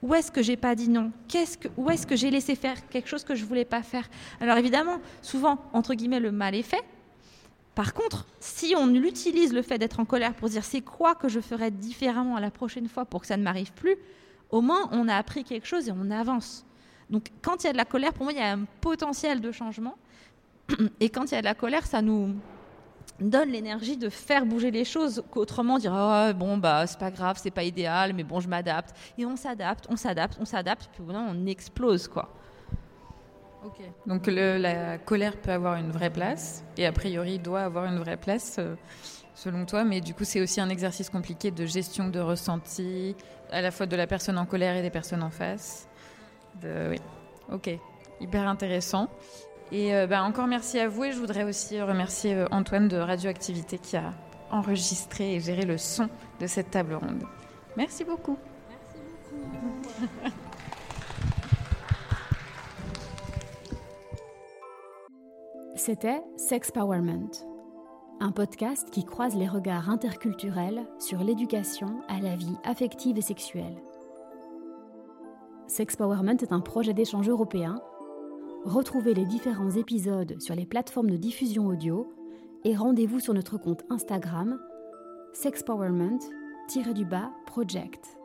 où 0.00 0.14
est-ce 0.14 0.30
que 0.30 0.42
j'ai 0.42 0.56
pas 0.56 0.76
dit 0.76 0.88
non? 0.88 1.10
Qu'est-ce 1.26 1.58
que, 1.58 1.68
Où 1.76 1.90
est-ce 1.90 2.06
que 2.06 2.14
j'ai 2.14 2.30
laissé 2.30 2.54
faire 2.54 2.88
quelque 2.88 3.08
chose 3.08 3.24
que 3.24 3.34
je 3.34 3.44
voulais 3.44 3.64
pas 3.64 3.82
faire? 3.82 4.08
Alors 4.40 4.56
évidemment, 4.56 5.00
souvent, 5.22 5.58
entre 5.72 5.94
guillemets, 5.94 6.20
le 6.20 6.30
mal 6.30 6.54
est 6.54 6.62
fait, 6.62 6.84
par 7.78 7.94
contre, 7.94 8.26
si 8.40 8.74
on 8.76 8.92
utilise 8.92 9.54
le 9.54 9.62
fait 9.62 9.78
d'être 9.78 10.00
en 10.00 10.04
colère 10.04 10.34
pour 10.34 10.48
dire 10.48 10.64
c'est 10.64 10.80
quoi 10.80 11.14
que 11.14 11.28
je 11.28 11.38
ferais 11.38 11.70
différemment 11.70 12.36
la 12.40 12.50
prochaine 12.50 12.88
fois 12.88 13.04
pour 13.04 13.20
que 13.20 13.28
ça 13.28 13.36
ne 13.36 13.44
m'arrive 13.44 13.72
plus, 13.72 13.96
au 14.50 14.60
moins 14.62 14.88
on 14.90 15.06
a 15.06 15.14
appris 15.14 15.44
quelque 15.44 15.64
chose 15.64 15.86
et 15.86 15.92
on 15.92 16.10
avance. 16.10 16.66
Donc 17.08 17.28
quand 17.40 17.62
il 17.62 17.68
y 17.68 17.70
a 17.70 17.72
de 17.72 17.76
la 17.76 17.84
colère, 17.84 18.12
pour 18.14 18.24
moi, 18.24 18.32
il 18.32 18.38
y 18.40 18.42
a 18.42 18.50
un 18.50 18.64
potentiel 18.80 19.40
de 19.40 19.52
changement. 19.52 19.96
Et 20.98 21.08
quand 21.08 21.30
il 21.30 21.36
y 21.36 21.38
a 21.38 21.40
de 21.40 21.44
la 21.44 21.54
colère, 21.54 21.86
ça 21.86 22.02
nous 22.02 22.34
donne 23.20 23.50
l'énergie 23.50 23.96
de 23.96 24.08
faire 24.08 24.44
bouger 24.44 24.72
les 24.72 24.84
choses 24.84 25.22
qu'autrement 25.30 25.78
dire 25.78 25.94
oh, 25.94 26.32
bon 26.34 26.56
bah 26.56 26.84
c'est 26.88 26.98
pas 26.98 27.10
grave 27.10 27.38
c'est 27.40 27.50
pas 27.50 27.64
idéal 27.64 28.12
mais 28.12 28.22
bon 28.22 28.38
je 28.38 28.48
m'adapte 28.48 28.94
et 29.16 29.26
on 29.26 29.34
s'adapte 29.34 29.86
on 29.88 29.96
s'adapte 29.96 30.36
on 30.40 30.44
s'adapte 30.44 30.88
puis 30.92 31.02
on 31.08 31.46
explose 31.46 32.06
quoi 32.06 32.32
Ok. 33.64 33.80
Donc 34.06 34.26
le- 34.26 34.56
la 34.58 34.98
colère 34.98 35.36
peut 35.36 35.50
avoir 35.50 35.76
une 35.76 35.90
vraie 35.90 36.10
place 36.10 36.64
et 36.76 36.86
a 36.86 36.92
priori 36.92 37.38
doit 37.38 37.62
avoir 37.62 37.84
une 37.86 37.98
vraie 37.98 38.16
place 38.16 38.56
euh, 38.58 38.74
selon 39.34 39.66
toi, 39.66 39.84
mais 39.84 40.00
du 40.00 40.14
coup 40.14 40.24
c'est 40.24 40.40
aussi 40.40 40.60
un 40.60 40.68
exercice 40.68 41.10
compliqué 41.10 41.50
de 41.50 41.66
gestion 41.66 42.08
de 42.08 42.20
ressenti 42.20 43.16
à 43.50 43.60
la 43.60 43.70
fois 43.70 43.86
de 43.86 43.96
la 43.96 44.06
personne 44.06 44.38
en 44.38 44.46
colère 44.46 44.76
et 44.76 44.82
des 44.82 44.90
personnes 44.90 45.22
en 45.22 45.30
face. 45.30 45.88
De, 46.62 46.90
oui. 46.90 47.00
Ok. 47.52 47.70
Hyper 48.20 48.48
intéressant. 48.48 49.08
Et 49.70 49.94
euh, 49.94 50.06
bah, 50.06 50.22
encore 50.22 50.46
merci 50.46 50.78
à 50.78 50.88
vous 50.88 51.04
et 51.04 51.12
je 51.12 51.18
voudrais 51.18 51.44
aussi 51.44 51.80
remercier 51.82 52.34
euh, 52.34 52.46
Antoine 52.50 52.88
de 52.88 52.96
Radioactivité 52.96 53.78
qui 53.78 53.96
a 53.96 54.14
enregistré 54.50 55.34
et 55.34 55.40
géré 55.40 55.62
le 55.66 55.76
son 55.78 56.08
de 56.40 56.46
cette 56.46 56.70
table 56.70 56.94
ronde. 56.94 57.22
Merci 57.76 58.04
beaucoup. 58.04 58.38
C'était 65.88 66.20
Sexpowerment, 66.36 67.30
un 68.20 68.30
podcast 68.30 68.90
qui 68.90 69.06
croise 69.06 69.34
les 69.34 69.48
regards 69.48 69.88
interculturels 69.88 70.86
sur 70.98 71.24
l'éducation 71.24 72.02
à 72.08 72.20
la 72.20 72.36
vie 72.36 72.58
affective 72.62 73.16
et 73.16 73.22
sexuelle. 73.22 73.80
Sexpowerment 75.66 76.36
est 76.42 76.52
un 76.52 76.60
projet 76.60 76.92
d'échange 76.92 77.30
européen. 77.30 77.80
Retrouvez 78.66 79.14
les 79.14 79.24
différents 79.24 79.70
épisodes 79.70 80.38
sur 80.42 80.54
les 80.54 80.66
plateformes 80.66 81.08
de 81.08 81.16
diffusion 81.16 81.68
audio 81.68 82.12
et 82.64 82.76
rendez-vous 82.76 83.20
sur 83.20 83.32
notre 83.32 83.56
compte 83.56 83.86
Instagram 83.88 84.60
sexpowerment-project. 85.32 88.17